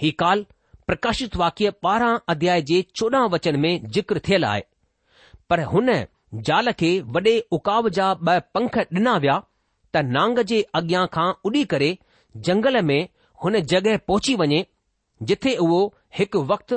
ही 0.03 0.11
काल 0.23 0.45
प्रकाशित 0.87 1.35
वाक्य 1.39 1.71
ॿारहां 1.85 2.17
अध्याय 2.33 2.61
जे 2.69 2.81
चोॾहं 2.95 3.25
वचन 3.31 3.55
में 3.63 3.87
जिक्र 3.97 4.19
थियलु 4.27 4.47
आहे 4.47 4.61
पर 5.49 5.61
हुन 5.71 5.89
ज़ाल 6.49 6.71
खे 6.81 6.89
वॾे 7.15 7.33
उकाव 7.57 7.89
जा 7.97 8.05
ब 8.23 8.37
पख 8.57 8.77
ॾिना 8.99 9.15
विया 9.25 9.35
त 9.95 10.03
नांग 10.17 10.39
जे 10.51 10.61
अॻियां 10.79 11.01
खां 11.17 11.25
उॾी 11.49 11.63
करे 11.73 11.89
जंगल 12.49 12.81
में 12.91 12.99
हुन 13.43 13.59
जगहि 13.73 13.97
पहुची 14.11 14.35
वञे 14.43 14.61
जिथे 15.31 15.55
उहो 15.67 15.81
हिकु 16.19 16.43
वक्त 16.53 16.73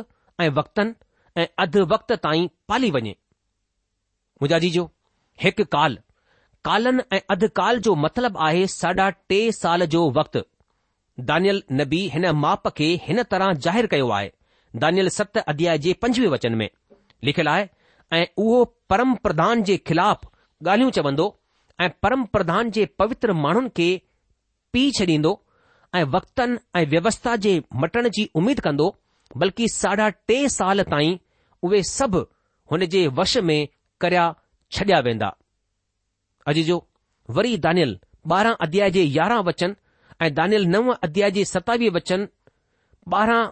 ऐं 0.46 0.50
वक़्तनि 0.58 1.40
ऐं 1.42 1.46
अधु 1.66 1.84
वक्त 1.94 2.12
ताईं 2.28 2.48
पाली 2.68 2.90
वञे 2.98 3.14
मुजाजी 4.42 4.70
जो 4.78 4.88
हिकु 5.44 5.64
काल 5.76 5.98
कालन 6.70 7.02
ऐं 7.12 7.20
अधु 7.36 7.48
काल 7.62 7.78
जो 7.88 7.94
मतिलबु 8.06 8.46
आहे 8.48 8.66
साढा 8.80 9.10
टे 9.32 9.40
साल 9.64 9.86
जो 9.96 10.08
वक़्त 10.20 10.42
दानियल 11.28 11.62
नबी 11.80 12.00
हिन 12.12 12.26
माप 12.44 12.68
खे 12.78 12.88
हिन 13.06 13.22
तरह 13.32 13.52
ज़ाहिर 13.66 13.86
कयो 13.94 14.08
आहे 14.18 14.30
दानियल 14.84 15.08
सत 15.16 15.38
अध्याय 15.52 15.78
जे 15.86 15.92
पंजवीह 16.02 16.30
वचन 16.34 16.54
में 16.60 16.68
लिखियलु 17.28 17.50
आहे 17.50 17.66
ऐं 18.18 18.26
उहो 18.44 18.64
परम 18.90 19.14
प्रधान 19.24 19.62
जे 19.70 19.76
ख़िलाफ़ 19.90 20.26
ॻाल्हियूं 20.68 20.90
चवंदो 20.98 21.28
ऐं 21.80 21.88
परम 22.02 22.24
प्रधान 22.36 22.70
जे 22.76 22.84
पवित्र 22.98 23.32
माण्हुनि 23.44 23.68
खे 23.76 23.88
पी 24.72 24.82
छॾींदो 24.98 25.32
ऐं 25.96 26.02
वक़्तनि 26.16 26.58
ऐं 26.80 26.86
व्यवस्था 26.90 27.36
जे 27.46 27.52
मटण 27.84 28.08
जी 28.18 28.28
उमीद 28.42 28.60
कंदो 28.66 28.88
बल्कि 29.42 29.68
साढा 29.76 30.08
टे 30.28 30.38
साल 30.58 30.82
ताईं 30.92 31.16
उहे 31.68 31.82
सभु 31.92 32.24
हुन 32.70 32.86
जे 32.94 33.06
वश 33.20 33.36
में 33.48 33.58
करिया 34.00 34.26
छडि॒या 34.74 35.00
वेंदा 35.08 35.26
अॼु 36.50 36.62
जो 36.70 36.82
वरी 37.38 37.56
दानियल 37.68 37.98
ॿारहं 38.32 38.54
अध्याय 38.64 38.90
जे 38.96 39.02
यारहं 39.02 39.42
वचन 39.44 39.74
ऐं 40.22 40.32
दानियल 40.34 40.64
नव 40.68 40.90
अध्याय 41.02 41.30
जे 41.34 41.44
सतावीह 41.44 41.90
वचन 41.94 42.24
ॿारहं 43.14 43.48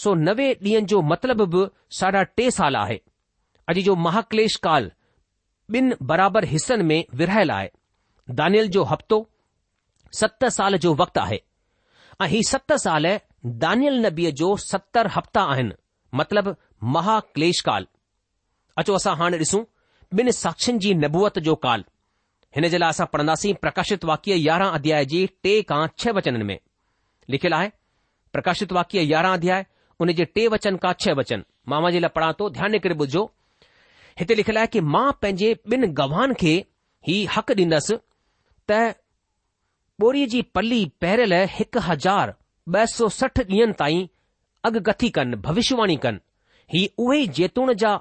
सौ 0.00 0.14
नवे 0.14 0.48
ॾींहनि 0.60 0.86
जो 0.88 1.00
मतिलब 1.12 1.42
बि 1.54 1.64
साढा 1.98 2.22
टे 2.36 2.50
साल 2.56 2.76
आहे 2.76 2.96
अॼु 3.68 3.80
जो 3.86 3.94
महाक्लेश 4.06 4.56
काल 4.66 4.88
ॿिनि 5.74 5.94
बराबरि 6.10 6.46
हिसनि 6.48 6.82
में 6.90 7.04
विरहायल 7.18 7.50
आहे 7.50 7.68
दानियल 8.40 8.68
जो 8.76 8.82
हफ़्तो 8.92 9.18
सत 10.20 10.44
साल 10.58 10.76
जो 10.84 10.94
वक़्तु 11.02 11.20
आहे 11.20 11.38
ऐं 12.22 12.26
ही 12.34 12.42
सत 12.50 12.72
साल 12.84 13.06
दानियल 13.64 14.00
नबीअ 14.06 14.30
जो 14.42 14.56
सतरि 14.66 15.12
हफ़्ता 15.16 15.42
आहिनि 15.54 15.74
मतिलब 16.20 16.54
महाक्लेश 16.98 17.60
काल 17.70 17.86
अचो 18.82 18.94
असां 18.94 19.16
हाणे 19.22 19.38
ॾिसूं 19.44 19.62
ॿिनि 20.20 20.32
साक्षियुनि 20.42 20.78
जी 20.86 20.94
नबूअत 21.06 21.38
जो 21.48 21.54
काल 21.66 21.84
हिन 22.56 22.68
जे 22.68 22.78
लाइ 22.78 22.90
असां 22.90 23.06
पढ़ंदासीं 23.12 23.52
प्रकाशित 23.62 24.04
वाक्य 24.10 24.34
यारहं 24.36 24.70
अध्याय 24.78 25.04
जी 25.12 25.18
टे 25.44 25.52
खां 25.68 25.86
छह 25.98 26.12
वचननि 26.16 26.44
में 26.44 26.58
लिखियलु 27.34 27.56
आहे 27.56 27.68
प्रकाशित 28.32 28.72
वाक्य 28.76 29.02
यारहं 29.10 29.32
अध्याय 29.38 29.64
उन 30.00 30.12
जे 30.20 30.24
टे 30.36 30.46
वचन 30.54 30.76
खां 30.84 30.92
छह 31.04 31.14
वचन 31.20 31.44
मामा 31.70 31.90
जे 31.96 32.00
लाइ 32.00 32.10
पढ़ां 32.16 32.32
थो 32.40 32.48
ध्यानु 32.56 32.78
करे 32.86 32.94
ॿुधजो 33.02 33.22
हिते 34.18 34.34
लिखियलु 34.40 34.58
आहे 34.62 34.66
की 34.76 34.80
मां 34.94 35.06
पंहिंजे 35.22 35.52
ॿिनि 35.74 35.92
गवान 36.02 36.34
खे 36.42 36.54
ही 37.08 37.18
हक़ 37.36 37.52
ॾींदसि 37.60 37.96
त 38.70 38.80
ॿोरीअ 40.04 40.26
जी 40.34 40.42
पली 40.58 40.80
पहिरियल 41.04 41.34
हिकु 41.56 41.86
हज़ार 41.90 42.34
ॿ 42.74 42.90
सौ 42.96 43.08
सठ 43.20 43.40
ॾींहनि 43.46 43.72
ताईं 43.84 44.06
अॻकथी 44.70 45.08
कनि 45.20 45.36
भविष्यवाणी 45.46 45.96
कनि 46.02 46.20
ही 46.74 46.82
उहे 47.06 47.24
जैतून 47.40 47.72
जा 47.86 47.96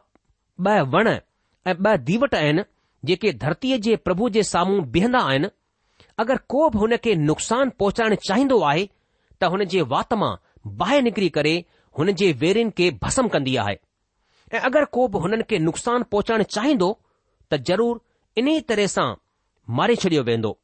ॿ 0.72 0.92
वण 0.98 1.08
ऐं 1.10 1.76
ॿ 1.76 1.98
दीवट 2.12 2.36
आहिनि 2.42 2.64
जेके 3.06 3.32
धरतीअ 3.44 3.78
जे 3.88 3.96
प्रभु 4.08 4.30
जे 4.38 4.44
साम्हूं 4.44 4.80
बीहंदा 4.92 5.20
आहिनि 5.32 5.50
अगरि 6.24 6.38
को 6.50 6.70
बि 6.70 6.78
हुन 6.80 6.96
खे 7.04 7.16
नुक़सान 7.26 7.70
पहुचाइण 7.80 8.16
चाहींदो 8.28 8.60
आहे 8.70 8.86
त 9.42 9.44
हुन 9.52 9.64
जे 9.74 9.82
वात 9.94 10.14
मां 10.22 10.36
बाहि 10.82 11.02
निकिरी 11.02 11.30
करे 11.38 11.54
हुन 12.00 12.12
जे 12.22 12.32
वेरिन 12.42 12.70
खे 12.78 12.90
भसम 13.04 13.28
कंदी 13.36 13.56
आहे 13.66 13.76
ऐं 14.54 14.60
अगरि 14.70 14.86
को 14.98 15.08
बि 15.14 15.20
हुननि 15.26 15.44
खे 15.50 15.60
नुक़सान 15.68 16.04
पहुचाइण 16.16 16.44
चाहींदो 16.56 16.92
त 17.52 17.60
ज़रूर 17.72 18.00
इन 18.38 18.48
ई 18.48 18.60
तरह 18.72 18.88
सां 18.96 19.08
मारे 19.78 19.96
छॾियो 20.04 20.24
वेंदो 20.32 20.58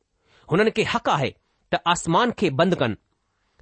हुननि 0.51 0.71
खे 0.77 0.83
हक़ 0.93 1.09
आहे 1.13 1.29
त 1.73 1.79
आसमान 1.95 2.31
खे 2.39 2.49
बंदि 2.61 2.75
कनि 2.83 2.97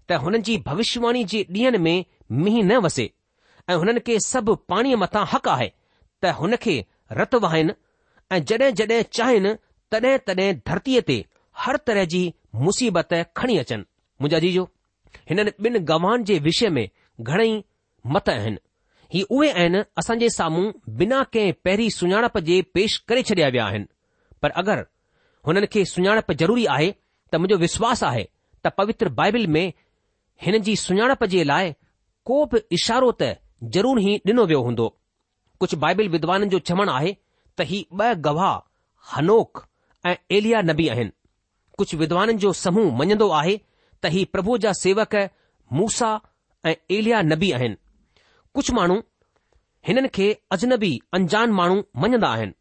त 0.09 0.19
हुननि 0.23 0.39
जी 0.49 0.57
भविष्यवाणी 0.67 1.23
जे 1.33 1.43
ॾींहनि 1.51 1.77
में 1.86 2.05
मींहुं 2.43 2.63
न 2.71 2.77
वसे 2.88 3.09
ऐं 3.69 3.75
हुननि 3.83 3.99
खे 4.09 4.17
सभु 4.27 4.55
पाणीअ 4.73 4.97
मथां 5.05 5.25
हक़ 5.33 5.49
आहे 5.57 5.71
त 6.23 6.36
हुन 6.41 6.55
खे 6.65 6.83
रत 7.21 7.36
वहाइनि 7.47 7.73
ऐं 8.34 8.39
जॾहिं 8.50 8.74
जॾहिं 8.80 9.02
चाहिनि 9.17 9.54
तॾहिं 9.93 10.17
तॾहिं 10.28 10.54
धरतीअ 10.69 11.02
ते 11.10 11.17
हर 11.63 11.78
तरह 11.88 12.06
जी 12.13 12.22
मुसीबत 12.67 13.13
खणी 13.39 13.58
अचनि 13.63 13.84
मुंहिंजा 14.22 14.39
जीजो 14.46 14.63
हिननि 15.32 15.52
ॿिनि 15.67 15.80
गवान 15.91 16.24
जे 16.30 16.38
विषय 16.48 16.69
में 16.78 16.86
घणेई 17.22 17.54
मत 18.15 18.30
आहिनि 18.36 18.58
ही 19.15 19.22
उहे 19.36 19.50
आहिनि 19.62 19.80
असां 20.02 20.15
जे 20.22 20.30
साम्हूं 20.38 20.65
बिना 21.00 21.17
कंहिं 21.36 21.54
पहिरीं 21.65 21.89
सुञाणप 22.00 22.38
जे 22.48 22.62
पेश 22.78 22.98
करे 23.12 23.24
छॾिया 23.30 23.50
विया 23.56 23.65
आहिनि 23.65 23.88
पर 24.46 24.52
अगरि 24.62 24.84
हुननि 25.48 25.67
खे 25.76 25.84
सुञाणप 25.93 26.32
ज़रूरी 26.43 26.65
आहे 26.78 26.89
त 26.91 27.41
मुंहिंजो 27.43 27.58
विश्वास 27.65 28.04
आहे 28.10 28.24
त 28.65 28.72
पवित्र 28.80 29.10
बाइबिल 29.19 29.46
में 29.58 29.65
हिन 30.46 30.58
जी 30.67 30.76
सुञाणप 30.86 31.24
जे 31.36 31.43
लाइ 31.52 31.74
को 32.30 32.38
बि 32.54 32.63
इशारो 32.80 33.12
त 33.22 33.34
ज़रूर 33.78 34.02
ई 34.10 34.15
ॾिनो 34.32 34.46
वियो 34.52 34.62
हूंदो 34.67 34.86
कुझु 35.62 35.78
बाइबिल 35.86 36.10
विद्वाननि 36.17 36.50
जो 36.54 36.60
चवणु 36.72 36.91
आहे 37.00 37.12
त 37.58 37.62
ही 37.70 37.80
ॿ 38.06 38.12
गवाह 38.26 39.16
हनोक 39.16 39.60
ऐं 40.12 40.16
एलिया 40.38 40.62
नबी 40.70 40.88
आहिनि 40.94 41.12
कुझु 41.78 41.98
विद्वाननि 41.98 42.34
जो 42.44 42.52
समूह 42.63 42.94
मञंदो 43.02 43.28
आहे 43.39 43.52
त 43.58 44.12
ही 44.16 44.24
प्रभु 44.36 44.58
जा 44.63 44.72
सेवक 44.82 45.13
मूसा 45.80 46.10
ऐं 46.66 46.74
एलिया 46.98 47.22
नबी 47.32 47.52
आहिनि 47.58 47.76
कुझु 48.56 48.74
माण्हू 48.78 48.98
हिननि 49.89 50.10
खे 50.16 50.28
अजनबी 50.58 50.92
अंजान 51.20 51.52
माण्हू 51.60 51.78
मञंदा 52.06 52.30
आहिनि 52.36 52.60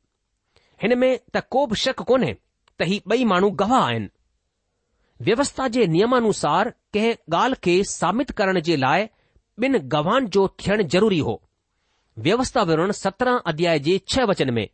हिन 0.83 0.99
में 1.05 1.11
त 1.37 1.43
को 1.57 1.65
बि 1.73 1.77
शक 1.85 2.03
कोन्हे 2.11 2.33
त 2.79 2.91
ही 2.93 3.01
ॿई 3.15 3.25
माण्हू 3.33 3.51
गवाह 3.63 3.83
आहिनि 3.87 4.13
व्यवस्था 5.29 5.69
जे 5.77 5.87
नियमानुसार 5.97 6.71
कंहिं 6.95 7.15
ॻाल्हि 7.39 7.61
खे 7.67 7.75
साबित 7.95 8.31
करण 8.43 8.61
जे 8.69 8.77
लाइ 8.85 9.09
ॿिन 9.65 9.79
गवाहनि 9.97 10.29
जो 10.39 10.47
थियणु 10.65 10.85
ज़रूरी 10.97 11.19
हो 11.31 11.35
व्यवस्था 12.29 12.63
विवरण 12.73 12.91
सत्रहं 13.03 13.39
अध्याय 13.55 13.79
जे 13.89 13.99
छह 14.13 14.25
वचन 14.33 14.51
में 14.61 14.67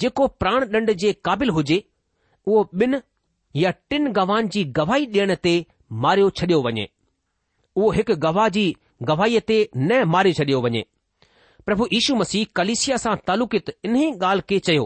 जेको 0.00 0.26
प्राण 0.42 0.64
ॾंड 0.74 0.90
जे 1.02 1.12
क़ाबिल 1.24 1.50
हुजे 1.56 1.82
उहो 2.46 2.62
ॿिन 2.82 3.00
या 3.60 3.70
टिन 3.90 4.10
गवाहनि 4.16 4.48
जी 4.54 4.64
गवाही 4.78 5.06
ॾियण 5.12 5.34
ते 5.46 5.52
मारियो 6.06 6.30
छडि॒यो 6.38 6.62
वञे 6.66 6.86
उहो 7.76 7.90
हिकु 7.98 8.14
गवाह 8.24 8.48
जी 8.56 8.64
गवाहीअ 9.10 9.40
ते 9.50 9.58
न 9.76 10.02
मारे 10.14 10.32
छडि॒यो 10.38 10.60
वञे 10.66 10.82
प्रभु 11.66 11.86
यीशू 11.92 12.14
मसीह 12.22 12.46
कलिसिया 12.60 12.96
सां 13.04 13.14
तालुकित 13.30 13.70
इन्हीअ 13.90 14.18
ॻाल्हि 14.22 14.44
खे 14.52 14.58
चयो 14.68 14.84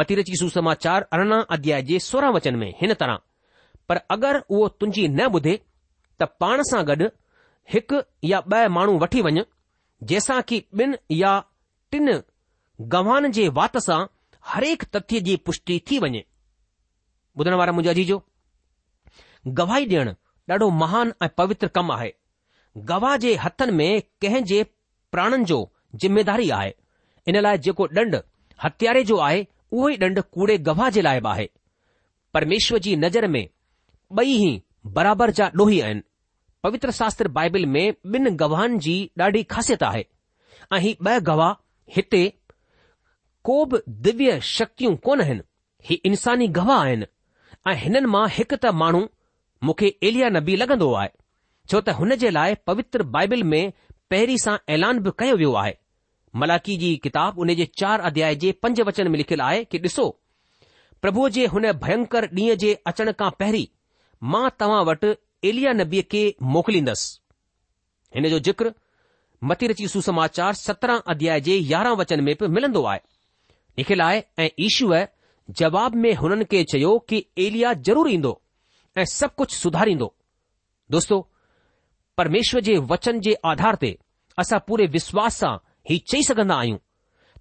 मतिरची 0.00 0.36
सुसमाचार 0.40 1.06
अरिड़हं 1.12 1.42
अध्याय 1.58 1.82
जे 1.90 1.98
सोरहं 2.10 2.32
वचन 2.38 2.56
में 2.62 2.70
हिन 2.80 2.94
तरह 3.02 3.18
पर 3.88 4.00
अगरि 4.18 4.40
उहो 4.48 4.68
तुंहिंजी 4.80 5.06
न 5.20 5.28
ॿुधे 5.38 5.54
त 6.20 6.30
पाण 6.42 6.62
सां 6.72 6.82
गॾु 6.92 7.08
हिकु 7.76 8.02
या 8.34 8.42
ॿ 8.54 8.74
माण्हू 8.78 8.98
वठी 9.06 9.22
वञ 9.28 9.38
जंहिंसां 9.40 10.40
की 10.50 10.60
ॿिन 10.84 10.96
या 11.22 11.32
टिन 11.92 12.08
गवाहन 12.92 13.30
जे 13.36 13.46
वात 13.56 13.76
सां 13.86 14.00
हरेक 14.52 14.82
तथ्य 14.96 15.20
जी 15.28 15.36
पुष्टी 15.46 15.78
थी 15.90 15.98
वञे 16.04 16.24
ॿुधण 17.40 17.54
वारा 17.60 17.72
मुंजाजी 17.78 18.04
जो 18.10 18.16
गवाही 19.58 19.86
ॾियणु 19.90 20.12
ॾाढो 20.50 20.68
महान 20.82 21.12
ऐं 21.22 21.28
पवित्र 21.38 21.68
कमु 21.76 21.92
आहे 21.92 22.10
गवाह 22.90 23.16
जे 23.24 23.34
हथनि 23.44 23.72
में 23.80 24.02
कंहिं 24.22 24.42
जे 24.52 24.62
प्राणनि 25.12 25.44
जो 25.52 25.58
जिम्मेदारी 26.04 26.48
आहे 26.60 26.72
इन 27.28 27.40
लाइ 27.42 27.58
जेको 27.68 27.86
ॾंढ 28.00 28.16
हथियारे 28.64 29.02
जो 29.12 29.16
आहे 29.28 29.44
उहो 29.72 29.88
ई 29.88 29.96
ॾंढ 30.06 30.20
कूड़े 30.36 30.56
गवाह 30.72 30.90
जे 30.96 31.02
लाइ 31.08 31.20
बि 31.20 31.28
आहे 31.32 31.48
परमेश्वर 32.34 32.78
जी 32.88 32.96
नज़र 33.04 33.26
में 33.36 33.44
ॿई 34.18 34.60
बराबरि 34.98 35.32
जा 35.42 35.50
ॾोही 35.60 35.80
आहिनि 35.88 36.02
पवित्र 36.62 36.90
शास्त्र 37.02 37.28
बाइबिल 37.40 37.66
में 37.76 37.84
ॿिनि 38.18 38.30
गवाहनि 38.44 38.78
जी 38.88 38.96
ॾाढी 39.24 39.42
ख़ासियत 39.56 39.82
आहे 39.92 40.04
ऐं 40.72 40.80
ही 40.86 40.96
ॿ 41.06 41.18
गवाह 41.32 41.52
हिते 41.96 42.26
को 43.44 43.64
बि 43.72 43.78
दिव्य 44.06 44.40
शक्तियूं 44.46 44.94
कोन 45.04 45.20
आहिनि 45.20 45.42
ही 45.88 45.94
इंसानी 46.08 46.46
गवाह 46.58 46.80
आहिनि 46.82 47.06
ऐं 47.70 47.74
हिननि 47.82 48.06
मां 48.14 48.24
हिकु 48.38 48.56
त 48.64 48.72
माण्हू 48.82 49.00
मूंखे 49.68 49.86
एलिया 50.08 50.28
नबी 50.36 50.56
लॻंदो 50.62 50.92
आहे 51.02 51.08
छो 51.70 51.80
त 51.86 51.94
हुन 52.00 52.14
जे 52.24 52.30
लाइ 52.36 52.54
पवित्र 52.70 53.02
बाइबिल 53.16 53.44
में 53.52 53.62
पहिरीं 54.14 54.36
सां 54.44 54.56
ऐलान 54.76 54.98
बि 55.06 55.10
कयो 55.22 55.36
वियो 55.42 55.52
आहे 55.62 55.72
मलाकी 56.42 56.76
जी 56.82 56.90
किताब 57.06 57.38
उन 57.44 57.54
जे 57.60 57.66
चार 57.82 58.00
अध्याय 58.10 58.34
जे 58.44 58.52
पंज 58.64 58.80
वचन 58.90 59.08
में 59.14 59.18
लिखियलु 59.22 59.44
आहे 59.46 59.64
कि 59.72 59.78
ॾिसो 59.86 60.08
प्रभुअ 61.04 61.28
जे 61.38 61.46
हुन 61.54 61.70
भयंकर 61.84 62.28
ॾींहं 62.32 62.56
जे 62.64 62.74
अचण 62.92 63.12
खां 63.22 63.30
पहिरीं 63.42 63.66
मां 64.34 64.44
तव्हां 64.62 64.80
वटि 64.90 65.14
एलिया 65.52 65.72
नबीअ 65.82 66.02
खे 66.14 66.22
मोकिलींदसि 66.56 67.18
हिन 68.18 68.28
जो 68.34 68.38
जिक्र 68.50 68.74
मतिरची 69.52 69.86
सुसमाचार 69.94 70.52
सत्रहं 70.64 71.00
अध्याय 71.16 71.40
जे 71.50 71.56
यारहं 71.72 71.96
वचन 72.02 72.22
में 72.28 72.34
बि 72.42 72.48
मिलंदो 72.58 72.84
आहे 72.94 73.00
निखिल 73.78 74.00
आहे 74.00 74.22
ऐं 74.42 74.48
ईश्वर 74.66 75.06
जवाब 75.58 75.94
में 76.02 76.12
हुननि 76.14 76.44
खे 76.50 76.62
चयो 76.72 76.98
कि 77.08 77.24
एलिया 77.46 77.72
ज़रूरु 77.88 78.10
ईंदो 78.10 78.40
ऐं 78.98 79.04
सभु 79.14 79.34
कुझु 79.38 79.56
सुधारींदो 79.56 80.14
दोस्तो 80.90 81.18
परमेश्वर 82.18 82.60
जे 82.68 82.76
वचन 82.92 83.20
जे 83.26 83.34
आधार 83.50 83.76
ते 83.84 83.96
असां 84.38 84.58
पूरे 84.68 84.86
विश्वास 84.96 85.36
सां 85.40 85.56
ही 85.90 85.98
चई 86.12 86.22
सघंदा 86.28 86.54
आहियूं 86.62 86.78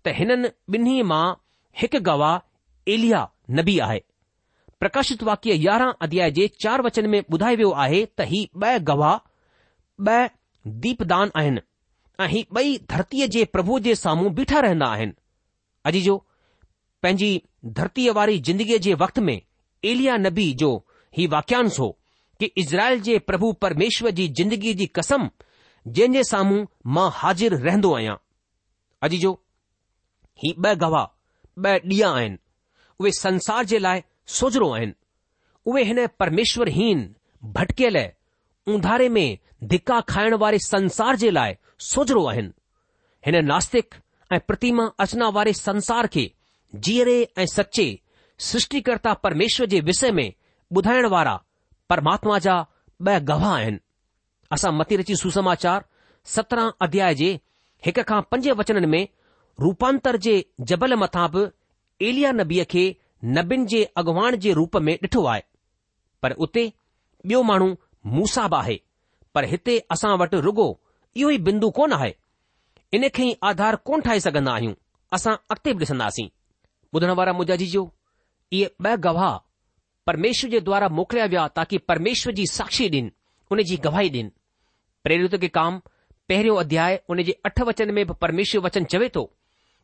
त 0.05 0.13
हिननि 0.17 0.49
ॿिन्ही 0.77 1.01
मां 1.11 1.25
हिकु 1.81 1.99
गवाह 2.09 2.35
एलिया 2.93 3.27
नबी 3.59 3.73
बि 3.75 3.79
आहे 3.87 4.01
प्रकाशित 4.79 5.23
वाक्य 5.29 5.53
यारहं 5.67 5.93
अध्याय 6.05 6.31
जे 6.37 6.47
चार 6.63 6.81
वचन 6.81 7.09
में 7.09 7.19
ॿुधायो 7.33 7.57
वियो 7.57 7.71
आहे 7.85 8.05
त 8.17 8.27
ही 8.31 8.47
ब॒ 8.63 8.77
गवाह 8.89 9.17
ब॒ 10.09 10.17
दीपदान 10.85 11.31
आहिनि 11.39 11.61
ऐं 12.23 12.27
ही 12.35 12.45
ॿई 12.57 12.77
धरतीअ 12.91 13.27
जे 13.37 13.43
प्रभु 13.57 13.79
जे 13.89 13.95
साम्हूं 14.03 14.33
बीठा 14.35 14.59
रहंदा 14.67 14.85
आहिनि 14.97 15.13
अजी 15.89 16.01
जो 16.07 16.15
पंहिंजी 17.03 17.29
धरतीअ 17.77 18.11
वारी 18.15 18.37
जिंदगीअ 18.47 18.77
जे 18.85 18.93
वक़्त 19.03 19.19
में 19.27 19.39
एलिया 19.91 20.17
नबी 20.25 20.47
जो 20.63 20.69
ही 21.17 21.25
वाक्यांश 21.33 21.79
हो 21.79 21.87
कि 22.39 22.45
इज़राइल 22.63 22.99
जे 23.07 23.17
प्रभु 23.29 23.51
परमेश्वर 23.65 24.11
जी 24.19 24.27
जिंदगीअ 24.39 24.73
जी 24.81 24.85
कसम 24.97 25.29
जंहिं 25.99 26.11
जे 26.13 26.23
साम्हूं 26.31 26.65
मां 26.97 27.09
हाज़िर 27.21 27.55
रहंदो 27.63 27.93
आहियां 27.95 28.15
अजी 29.07 29.17
जो 29.23 29.31
ही 30.43 30.53
ॿ 30.53 30.75
गवाह 30.83 31.07
ॿ 31.63 31.89
ॾींहं 31.91 32.13
आहिनि 32.13 32.37
उहे 32.99 33.11
संसार 33.21 33.65
जे 33.71 33.79
लाइ 33.85 34.03
सोजरो 34.37 34.69
आहिनि 34.75 34.93
उहे 35.71 35.83
हिन 35.89 36.05
परमेश्वरहीन 36.23 37.01
भटकियल 37.57 37.97
उंधारे 38.75 39.09
में 39.17 39.27
धिका 39.73 39.99
खाइण 40.13 40.35
वारे 40.45 40.59
संसार 40.67 41.15
जे 41.25 41.31
लाइ 41.39 41.55
सोजरो 41.89 42.25
आहिनि 42.35 42.53
हिन 43.27 43.43
नास्तिक 43.53 44.01
ऐं 44.35 44.39
प्रतिमा 44.47 44.85
अचना 45.03 45.27
वारे 45.35 45.51
संसार 45.53 46.07
खे 46.13 46.29
जीअरे 46.85 47.17
ऐं 47.41 47.45
सचे 47.53 47.85
सृष्टिकर्ता 48.47 49.13
परमेश्वर 49.25 49.65
जे 49.71 49.79
विषय 49.89 50.11
में 50.17 50.29
ॿुधाइण 50.77 51.05
वारा 51.15 51.35
परमात्मा 51.89 52.37
जा 52.47 52.57
ॿ 53.13 53.17
गवाह 53.27 53.53
आहिनि 53.55 53.77
असां 54.51 54.71
मती 54.77 54.95
रची 54.97 55.15
सुसमाचार 55.15 55.83
सत्रहं 56.35 56.69
अध्याय 56.85 57.13
जे 57.21 57.29
हिक 57.85 57.99
खां 58.09 58.19
पंज 58.31 58.47
वचननि 58.61 58.87
में 58.93 59.05
रूपांतर 59.63 60.17
जे 60.25 60.33
जबल 60.71 60.93
मथां 61.03 61.27
बि 61.35 61.43
एलिया 62.07 62.31
नबीअ 62.39 62.65
खे 62.73 62.83
नबीन 63.37 63.65
जे 63.73 63.83
अॻवान 64.01 64.35
जे 64.45 64.53
रूप 64.59 64.77
में 64.87 64.93
ॾिठो 65.03 65.23
आहे 65.33 65.41
पर 66.23 66.31
उते 66.47 66.65
ॿियो 67.25 67.41
माण्हू 67.51 67.73
मूसा 68.17 68.47
बि 68.53 68.57
आहे 68.61 68.77
पर 69.35 69.45
हिते 69.53 69.77
असां 69.95 70.17
वटि 70.23 70.39
रुगो 70.49 70.67
इहो 71.19 71.29
ई 71.29 71.37
बिदू 71.49 71.69
कोन 71.79 71.93
आहे 71.99 72.13
इन 72.95 73.03
खे 73.15 73.23
ई 73.23 73.35
आधार 73.47 73.75
कोन 73.87 74.01
ठाहे 74.05 74.19
सघंदा 74.19 74.51
आहियूं 74.59 74.73
असां 75.17 75.33
अॻिते 75.53 75.71
बि 75.73 75.85
ॾिसंदासीं 75.85 76.27
ॿुधण 76.95 77.09
वारा 77.19 77.33
मूंजा 77.39 77.55
जी 77.61 77.65
जो 77.73 77.81
इहे 78.59 78.65
ॿ 78.83 78.93
गवाह 79.05 79.35
परमेश्वर 80.09 80.49
जे 80.53 80.59
द्वारा 80.69 80.87
मोकिलिया 80.99 81.25
विया 81.33 81.43
ताकी 81.57 81.77
परमेश्वर 81.91 82.33
जी 82.39 82.45
साक्षी 82.57 82.87
ॾिन 82.95 83.11
उन 83.51 83.61
जी 83.71 83.77
गवाही 83.85 84.09
ॾिन 84.15 84.31
प्रेरित 85.03 85.35
के 85.41 85.47
काम 85.59 85.77
पहिरियों 86.31 86.57
अध्याय 86.63 86.99
उन 87.13 87.21
जे 87.29 87.35
अठ 87.49 87.61
वचन 87.69 87.91
में 87.97 88.05
बि 88.07 88.13
परमेश्वर 88.25 88.61
वचन 88.65 88.83
चवे 88.93 89.09
थो 89.15 89.23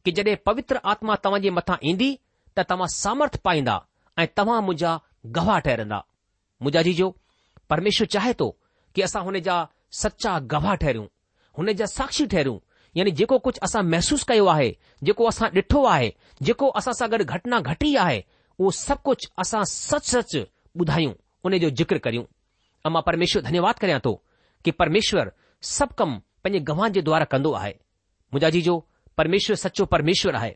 कि 0.06 0.12
जॾहिं 0.20 0.36
पवित्र 0.50 0.80
आत्मा 0.94 1.16
तव्हां 1.24 1.42
जे 1.46 1.50
मथां 1.60 1.78
ईंदी 1.94 2.10
त 2.58 2.66
तव्हां 2.74 2.88
सामर्थ 2.98 3.38
पाईंदा 3.48 3.78
ऐं 4.24 4.28
तव्हां 4.38 4.58
मुंहिंजा 4.68 5.00
गवाह 5.38 5.60
ठहिरंदा 5.68 5.98
मुंहिंजा 5.98 6.82
जीजो 6.90 7.08
जो 7.08 7.66
परमेश्वर 7.76 8.08
चाहे 8.18 8.34
थो 8.42 8.50
की 8.96 9.02
असां 9.10 9.26
जा 9.50 9.60
सचा 10.04 10.38
गवाह 10.56 10.76
ठहिरियूं 10.86 11.08
हुन 11.58 11.74
जा 11.84 11.90
साक्षी 11.98 12.26
ठहिरियूं 12.36 12.60
यानी 12.98 13.12
जेको 13.20 13.38
कुझु 13.46 13.60
असां 13.64 13.84
महसूसु 13.86 14.26
कयो 14.28 14.46
आहे 14.52 14.68
जेको 15.08 15.26
असां 15.30 15.48
ॾिठो 15.56 15.84
आहे 15.94 16.12
जेको 16.50 16.68
असां 16.82 16.94
सां 17.00 17.08
गॾु 17.14 17.24
घटना 17.38 17.60
घटी 17.72 17.96
आहे 18.04 18.22
उहो 18.60 18.70
सभु 18.78 19.02
कुझु 19.08 19.30
असां 19.44 19.64
सच 19.72 20.06
सच 20.12 20.36
ॿुधायूं 20.82 21.12
उन 21.50 21.58
जो 21.64 21.70
जिक्र 21.82 21.98
करियूं 22.06 22.24
ऐं 22.86 22.90
मां 22.98 23.02
परमेश्वर 23.10 23.42
धन्यवाद 23.48 23.76
करियां 23.82 24.00
थो 24.06 24.14
कि 24.66 24.72
परमेश्वर 24.84 25.32
सभु 25.76 25.96
कमु 26.04 26.16
पंहिंजे 26.44 26.60
गवां 26.70 26.92
जे 26.98 27.02
द्वारा 27.10 27.26
कंदो 27.34 27.52
आहे 27.62 27.74
मुंहिंजा 28.32 28.50
जी 28.58 28.62
जो 28.70 28.76
परमेश्वर 29.22 29.56
सचो 29.66 29.86
परमेश्वर 29.96 30.36
आहे 30.42 30.54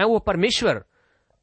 ऐ 0.00 0.04
उहो 0.04 0.18
परमेश्वर 0.30 0.82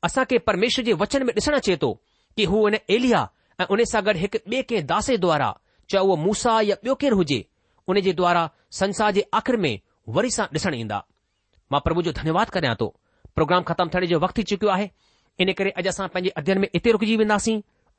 असां 0.09 0.25
परमेश्वर 0.47 0.85
जे 0.89 0.93
वचन 1.03 1.23
में 1.29 1.33
ॾिसण 1.39 1.55
अचे 1.61 1.75
थो 1.81 1.91
कि 2.37 2.45
हू 2.53 2.67
इन 2.69 2.77
एलिया 2.97 3.21
ऐं 3.61 3.65
उन 3.75 3.83
सां 3.93 4.05
गॾु 4.05 4.13
हिकु 4.23 4.39
ॿिए 4.53 4.61
कंहिं 4.69 4.85
दासे 4.93 5.17
द्वारां 5.25 5.51
चाहे 5.89 6.03
उहो 6.05 6.15
मूसा 6.25 6.53
या 6.71 6.75
ॿियो 6.83 6.95
केरु 7.03 7.15
हुजे 7.21 7.39
उन 7.91 7.99
जे 8.07 8.13
द्वारा 8.21 8.49
संसार 8.81 9.11
जे 9.17 9.23
में 9.65 9.75
वरी 10.15 10.29
सां 10.35 10.45
ॾिसणु 10.57 10.75
ईंदा 10.81 10.97
मां 11.71 11.79
प्रभु 11.87 12.01
जो 12.07 12.11
धन्यवाद 12.19 12.49
कयां 12.57 12.75
थो 12.81 12.85
प्रोग्राम 13.39 13.63
ख़तमु 13.71 13.91
थियण 13.95 14.05
जो 14.13 14.19
वक़्तु 14.25 14.41
थी 14.41 14.43
चुकियो 14.51 14.71
आहे 14.75 14.89
इन 15.45 15.51
करे 15.59 15.71
अॼु 15.81 15.89
असां 15.91 16.07
पंहिंजे 16.15 16.29
अध्यन 16.41 16.57
में 16.63 16.67
इते 16.79 16.91
रुकिजी 16.97 17.15
वेंदासीं 17.23 17.55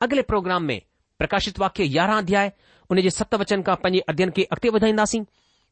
अॻिले 0.07 0.21
प्रोग्राम 0.31 0.63
में 0.71 0.79
प्रकाशित 1.21 1.59
वाक्य 1.65 1.85
यारहां 1.97 2.21
अध्याय 2.25 2.51
उन 2.93 3.01
जे 3.05 3.09
सत 3.19 3.35
वचन 3.43 3.61
खां 3.69 3.75
पंहिंजे 3.85 4.03
अध्यन 4.13 4.29
खे 4.39 4.43
अॻिते 4.57 4.69
वधाईंदासीं 4.77 5.23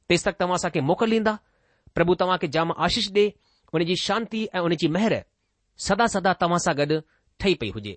तेसि 0.09 0.25
तक 0.29 0.35
तव्हां 0.43 0.61
असांखे 0.61 0.81
मोकल 0.91 1.11
ॾींदा 1.19 1.33
प्रभु 1.97 2.15
तव्हां 2.21 2.37
खे 2.43 2.47
जाम 2.57 2.71
आशीष 2.89 3.09
डे 3.17 3.25
हुनजी 3.73 3.95
शांति 4.07 4.41
ऐं 4.55 4.61
उनजी 4.69 4.87
मेहर 4.97 5.17
सदा 5.89 6.05
सदा 6.17 6.33
तव्हां 6.45 6.61
सां 6.69 6.75
गॾु 6.81 7.01
पई 7.45 7.71
हुजे 7.79 7.95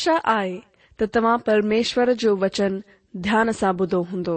छा 0.00 0.12
आहे 0.32 0.52
त 1.00 1.04
तव्हां 1.14 1.36
परमेश्वर 1.46 2.12
जो 2.20 2.34
वचन 2.42 2.76
ध्यान 3.24 3.50
सां 3.60 3.72
ॿुधो 3.84 4.00
हूंदो 4.10 4.36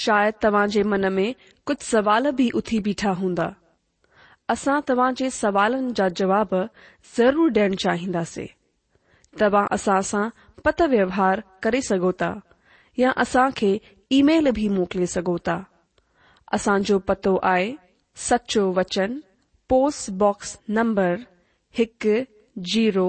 शायदि 0.00 0.38
तव्हां 0.44 0.64
जे 0.74 0.82
मन 0.94 1.06
में 1.16 1.28
कुझु 1.66 1.84
सवाल 1.84 2.30
भी 2.40 2.48
उथी 2.60 2.78
बीठा 2.88 3.10
हूंदा 3.20 3.46
असां 4.54 4.78
तव्हां 4.90 5.08
जे 5.20 5.30
सवालनि 5.44 5.92
जा 6.00 6.08
जवाब 6.20 6.52
ज़रूर 7.16 7.50
ॾियण 7.58 7.74
चाहींदासीं 7.84 8.46
तव्हां 9.40 9.64
असां 9.76 10.00
सां 10.10 10.24
पत 10.64 10.82
व्यवहार 10.94 11.42
करे 11.62 11.80
सघो 11.88 12.12
या 13.02 13.10
असां 13.24 13.48
खे 13.60 13.72
ईमेल 14.18 14.50
बि 14.60 14.68
मोकिले 14.76 15.06
सघो 15.16 15.36
पतो 17.08 17.36
आहे 17.54 17.72
सचो 18.28 18.70
वचन 18.80 19.18
पोस्ट 19.72 20.52
नंबर 20.78 21.12
हिकु 21.78 22.16
जीरो 22.72 23.08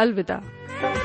अलविदा 0.00 0.99